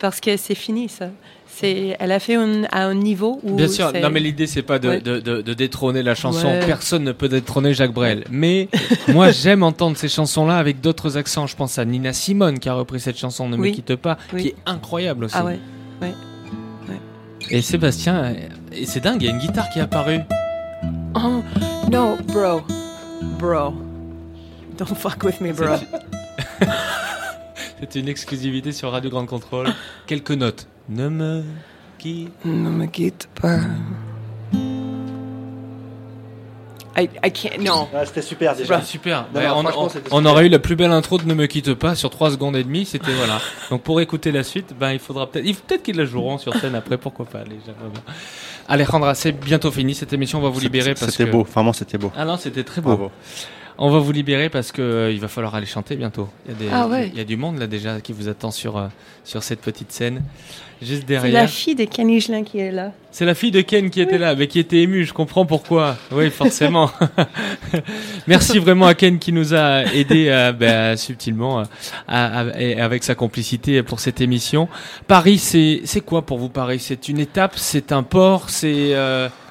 Parce 0.00 0.20
que 0.20 0.36
c'est 0.36 0.54
fini, 0.54 0.88
ça 0.88 1.10
elle 1.62 2.12
a 2.12 2.18
fait 2.18 2.36
à 2.70 2.84
un 2.84 2.94
niveau 2.94 3.40
où. 3.42 3.56
Bien 3.56 3.68
sûr, 3.68 3.92
non, 3.92 4.10
mais 4.10 4.20
l'idée, 4.20 4.46
c'est 4.46 4.62
pas 4.62 4.78
de, 4.78 4.98
de, 4.98 5.54
détrôner 5.54 6.02
la 6.02 6.14
chanson. 6.14 6.48
Personne 6.66 7.04
ne 7.04 7.12
peut 7.12 7.28
détrôner 7.28 7.74
Jacques 7.74 7.92
Brel. 7.92 8.24
Mais 8.30 8.68
moi, 9.08 9.30
j'aime 9.30 9.62
entendre 9.62 9.96
ces 9.96 10.08
chansons-là 10.08 10.56
avec 10.56 10.80
d'autres 10.80 11.16
accents. 11.16 11.46
Je 11.46 11.56
pense 11.56 11.78
à 11.78 11.84
Nina 11.84 12.12
Simone 12.12 12.58
qui 12.58 12.68
a 12.68 12.74
repris 12.74 13.00
cette 13.00 13.18
chanson 13.18 13.48
Ne 13.48 13.56
me 13.56 13.70
quitte 13.70 13.96
pas, 13.96 14.18
qui 14.36 14.48
est 14.48 14.56
incroyable 14.66 15.24
aussi. 15.24 15.36
Ah 15.38 15.44
ouais, 15.44 15.58
ouais. 16.02 16.14
Et 17.50 17.62
Sébastien, 17.62 18.34
et 18.72 18.86
c'est 18.86 19.00
dingue, 19.00 19.22
il 19.22 19.26
y 19.26 19.28
a 19.28 19.32
une 19.32 19.40
guitare 19.40 19.68
qui 19.70 19.80
est 19.80 19.82
apparue. 19.82 20.20
Oh, 21.16 21.42
no, 21.90 22.16
bro. 22.28 22.60
Bro. 23.38 23.74
Don't 24.78 24.94
fuck 24.94 25.24
with 25.24 25.40
me, 25.40 25.52
bro. 25.52 25.76
C'est 27.80 27.98
une 27.98 28.08
exclusivité 28.08 28.72
sur 28.72 28.92
Radio 28.92 29.08
Grande 29.08 29.26
Contrôle. 29.26 29.68
Quelques 30.06 30.32
notes. 30.32 30.66
Ne 30.90 31.08
me 31.08 31.42
quitte, 31.98 32.44
ne 32.44 32.68
me 32.68 32.84
quitte 32.86 33.26
pas. 33.40 33.60
I, 36.98 37.08
I 37.24 37.32
can't, 37.32 37.58
non. 37.64 37.88
Ah, 37.94 38.04
c'était 38.04 38.20
super 38.20 38.54
déjà. 38.54 38.82
super. 38.82 39.26
on, 40.10 40.26
aurait 40.26 40.46
eu 40.46 40.48
la 40.50 40.58
plus 40.58 40.76
belle 40.76 40.90
intro 40.90 41.16
de 41.16 41.24
Ne 41.24 41.32
me 41.32 41.46
quitte 41.46 41.72
pas 41.72 41.94
sur 41.94 42.10
3 42.10 42.32
secondes 42.32 42.56
et 42.56 42.64
demie. 42.64 42.84
C'était 42.84 43.12
voilà. 43.12 43.38
Donc 43.70 43.82
pour 43.82 44.00
écouter 44.02 44.30
la 44.30 44.42
suite, 44.42 44.74
ben 44.78 44.92
il 44.92 44.98
faudra 44.98 45.30
peut-être, 45.30 45.46
peut-être 45.62 45.82
qu'ils 45.82 45.96
la 45.96 46.04
joueront 46.04 46.36
sur 46.36 46.54
scène 46.56 46.74
après. 46.74 46.98
Pourquoi 46.98 47.24
pas 47.24 47.38
Allez, 47.38 47.56
Alejandra, 48.68 49.14
c'est 49.14 49.32
bientôt 49.32 49.70
fini 49.70 49.94
cette 49.94 50.12
émission. 50.12 50.38
On 50.38 50.42
va 50.42 50.50
vous 50.50 50.60
libérer 50.60 50.92
parce 50.92 51.06
que 51.06 51.12
c'était 51.12 51.30
beau. 51.30 51.44
Vraiment, 51.44 51.72
c'était 51.72 51.96
beau. 51.96 52.12
Ah 52.14 52.26
non, 52.26 52.36
c'était 52.36 52.64
très 52.64 52.82
beau. 52.82 53.10
On 53.82 53.88
va 53.88 53.98
vous 53.98 54.12
libérer 54.12 54.50
parce 54.50 54.72
que 54.72 54.82
euh, 54.82 55.10
il 55.10 55.20
va 55.20 55.28
falloir 55.28 55.54
aller 55.54 55.64
chanter 55.64 55.96
bientôt. 55.96 56.28
Il 56.44 56.52
y 56.52 56.54
a, 56.54 56.58
des, 56.58 56.68
ah 56.70 57.02
il 57.02 57.16
y 57.16 57.20
a 57.20 57.24
du 57.24 57.38
monde 57.38 57.58
là 57.58 57.66
déjà 57.66 57.98
qui 58.02 58.12
vous 58.12 58.28
attend 58.28 58.50
sur, 58.50 58.76
euh, 58.76 58.88
sur 59.24 59.42
cette 59.42 59.62
petite 59.62 59.90
scène. 59.90 60.22
Juste 60.82 61.06
derrière. 61.06 61.32
C'est 61.32 61.40
la 61.40 61.48
fille 61.48 61.74
de 61.74 61.84
Ken 61.84 62.10
Higelin 62.10 62.44
qui 62.44 62.58
est 62.58 62.72
là. 62.72 62.92
C'est 63.10 63.24
la 63.24 63.34
fille 63.34 63.50
de 63.50 63.62
Ken 63.62 63.88
qui 63.88 64.02
était 64.02 64.18
là, 64.18 64.34
mais 64.34 64.48
qui 64.48 64.58
était 64.58 64.82
émue. 64.82 65.06
Je 65.06 65.14
comprends 65.14 65.46
pourquoi. 65.46 65.96
Oui, 66.12 66.28
forcément. 66.28 66.90
Merci 68.26 68.58
vraiment 68.58 68.84
à 68.84 68.92
Ken 68.92 69.18
qui 69.18 69.32
nous 69.32 69.54
a 69.54 69.84
aidé 69.94 70.26
euh, 70.28 70.52
ben, 70.52 70.98
subtilement 70.98 71.64
avec 72.06 73.02
sa 73.02 73.14
complicité 73.14 73.82
pour 73.82 73.98
cette 73.98 74.20
émission. 74.20 74.68
Paris, 75.06 75.38
c'est 75.38 76.00
quoi 76.04 76.20
pour 76.20 76.36
vous 76.36 76.50
Paris? 76.50 76.80
C'est 76.80 77.08
une 77.08 77.18
étape, 77.18 77.54
c'est 77.56 77.92
un 77.92 78.02
port, 78.02 78.50
c'est 78.50 78.94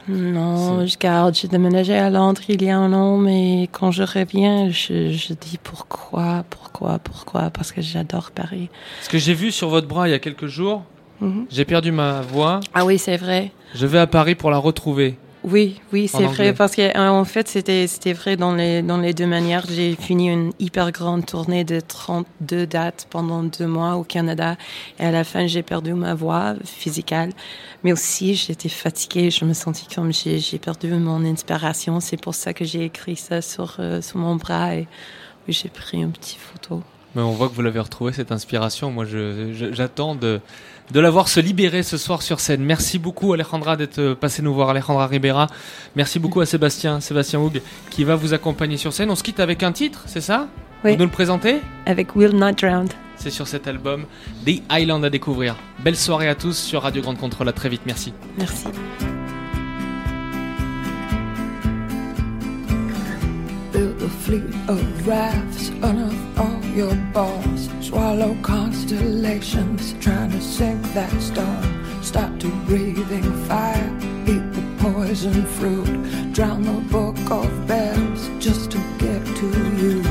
non, 0.10 0.86
je 0.86 0.98
garde. 0.98 1.36
J'ai 1.36 1.48
déménagé 1.48 1.96
à 1.98 2.10
Londres 2.10 2.42
il 2.50 2.64
y 2.64 2.70
a 2.70 2.78
un 2.78 2.92
an, 2.94 3.18
mais 3.18 3.70
quand 3.72 3.92
je 3.92 4.04
reviens, 4.04 4.70
je, 4.70 5.12
je 5.12 5.34
dis 5.34 5.60
pourquoi, 5.64 6.44
pourquoi, 6.50 7.00
pourquoi, 7.00 7.50
parce 7.52 7.72
que 7.72 7.82
j'adore 7.82 8.32
Paris. 8.32 8.70
Ce 9.02 9.10
que 9.10 9.18
j'ai 9.18 9.34
vu 9.34 9.52
sur 9.52 9.70
votre 9.70 9.88
bras 9.88 10.08
il 10.08 10.12
y 10.12 10.16
a 10.16 10.20
quelques 10.20 10.48
jours, 10.48 10.84
mhm. 11.22 11.46
j'ai 11.50 11.66
perdu 11.66 11.92
ma 11.92 12.22
voix. 12.22 12.60
Ah 12.74 12.86
oui, 12.86 12.98
c'est 12.98 13.18
vrai. 13.18 13.52
Je 13.76 13.86
vais 13.86 14.00
à 14.00 14.08
Paris 14.08 14.36
pour 14.36 14.50
la 14.52 14.58
retrouver. 14.58 15.18
Oui, 15.46 15.80
oui, 15.94 16.10
c'est 16.10 16.26
vrai 16.26 16.54
parce 16.54 16.76
que 16.76 16.82
euh, 16.82 17.10
en 17.10 17.24
fait 17.24 17.48
c'était 17.48 17.88
c'était 17.88 18.12
vrai 18.12 18.36
dans 18.36 18.54
les 18.54 18.82
dans 18.82 18.98
les 18.98 19.14
deux 19.14 19.26
manières. 19.26 19.66
J'ai 19.70 19.96
fini 19.96 20.30
une 20.30 20.52
hyper 20.60 20.92
grande 20.92 21.26
tournée 21.26 21.64
de 21.64 21.80
32 21.80 22.68
dates 22.68 23.08
pendant 23.10 23.44
deux 23.44 23.66
mois 23.68 23.96
au 23.96 24.04
Canada 24.04 24.58
et 25.00 25.06
à 25.06 25.12
la 25.12 25.24
fin 25.24 25.48
j'ai 25.48 25.64
perdu 25.64 25.94
ma 25.94 26.14
voix 26.14 26.56
physique, 26.66 27.14
mais 27.84 27.94
aussi 27.94 28.36
j'étais 28.36 28.68
fatiguée. 28.68 29.32
Je 29.32 29.46
me 29.46 29.54
sentais 29.54 29.84
comme 29.96 30.12
j'ai 30.12 30.40
j'ai 30.40 30.60
perdu 30.60 30.92
mon 30.92 31.24
inspiration. 31.24 32.02
C'est 32.02 32.22
pour 32.22 32.36
ça 32.36 32.54
que 32.54 32.66
j'ai 32.66 32.84
écrit 32.84 33.16
ça 33.16 33.42
sur 33.42 33.78
euh, 33.80 34.02
sur 34.02 34.18
mon 34.18 34.36
bras 34.36 34.76
et 34.76 34.88
j'ai 35.48 35.70
pris 35.70 36.00
une 36.00 36.12
petite 36.12 36.40
photo. 36.40 36.84
Mais 37.16 37.22
on 37.22 37.32
voit 37.32 37.50
que 37.50 37.54
vous 37.54 37.62
l'avez 37.62 37.80
retrouvé 37.80 38.14
cette 38.14 38.32
inspiration. 38.32 38.92
Moi, 38.92 39.06
j'attends 39.72 40.14
de 40.14 40.42
de 40.92 41.00
l'avoir 41.00 41.28
se 41.28 41.40
libérer 41.40 41.84
ce 41.84 41.98
soir 41.98 42.22
sur 42.22 42.40
scène. 42.40 42.62
Merci 42.64 43.00
beaucoup 43.00 43.34
Alejandra 43.34 43.78
d'être 43.78 44.00
euh, 44.00 44.16
passé 44.16 44.42
nous 44.42 44.54
voir, 44.54 44.70
Alejandra 44.70 45.08
Ribera. 45.08 45.48
Merci 45.96 46.20
beaucoup 46.20 46.42
à 46.42 46.46
Sébastien, 46.46 47.00
Sébastien 47.00 47.40
Houg, 47.40 47.62
qui 47.90 48.04
va 48.04 48.16
vous 48.16 48.34
accompagner 48.34 48.78
sur 48.78 48.94
scène. 48.94 49.10
On 49.12 49.16
se 49.16 49.24
quitte 49.24 49.40
avec 49.40 49.64
un 49.64 49.72
titre, 49.72 50.04
c'est 50.08 50.22
ça? 50.22 50.48
Oui. 50.84 50.92
Vous 50.92 50.98
nous 50.98 51.06
le 51.06 51.12
présentez? 51.12 51.60
Avec 51.86 52.16
Will 52.16 52.36
Not 52.36 52.54
Drowned. 52.54 52.94
C'est 53.18 53.32
sur 53.32 53.48
cet 53.48 53.68
album 53.68 54.06
The 54.46 54.62
Island 54.72 55.04
à 55.04 55.10
découvrir. 55.10 55.58
Belle 55.84 55.98
soirée 55.98 56.30
à 56.30 56.36
tous 56.36 56.58
sur 56.58 56.84
Radio 56.84 57.02
Grande 57.02 57.18
Contrôle. 57.18 57.50
À 57.50 57.54
très 57.54 57.68
vite. 57.68 57.82
Merci. 57.86 58.14
Merci. 58.38 58.68
A 64.10 64.12
fleet 64.26 64.56
of 64.68 65.08
rafts, 65.08 65.70
unearth 65.70 66.40
all 66.40 66.62
your 66.74 66.96
balls, 67.14 67.70
swallow 67.80 68.36
constellations, 68.42 69.94
trying 70.02 70.32
to 70.32 70.42
sink 70.42 70.82
that 70.94 71.14
storm. 71.22 71.86
Start 72.02 72.40
to 72.40 72.50
breathing 72.66 73.30
fire, 73.48 73.92
eat 74.26 74.46
the 74.58 74.64
poison 74.80 75.46
fruit, 75.58 76.34
drown 76.34 76.64
the 76.64 76.82
book 76.96 77.18
of 77.30 77.50
bells 77.68 78.30
just 78.40 78.72
to 78.72 78.80
get 78.98 79.24
to 79.40 79.48
you. 79.82 80.02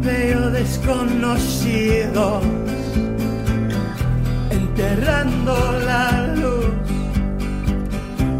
Veo 0.00 0.50
desconocido 0.50 2.67
enterrando 4.78 5.54
la 5.84 6.34
luz. 6.36 6.66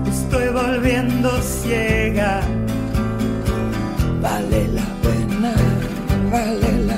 Estoy 0.08 0.48
volviendo 0.48 1.30
ciega. 1.42 2.40
Vale 4.20 4.68
la 4.68 4.86
pena, 5.02 5.52
vale 6.30 6.84
la 6.86 6.97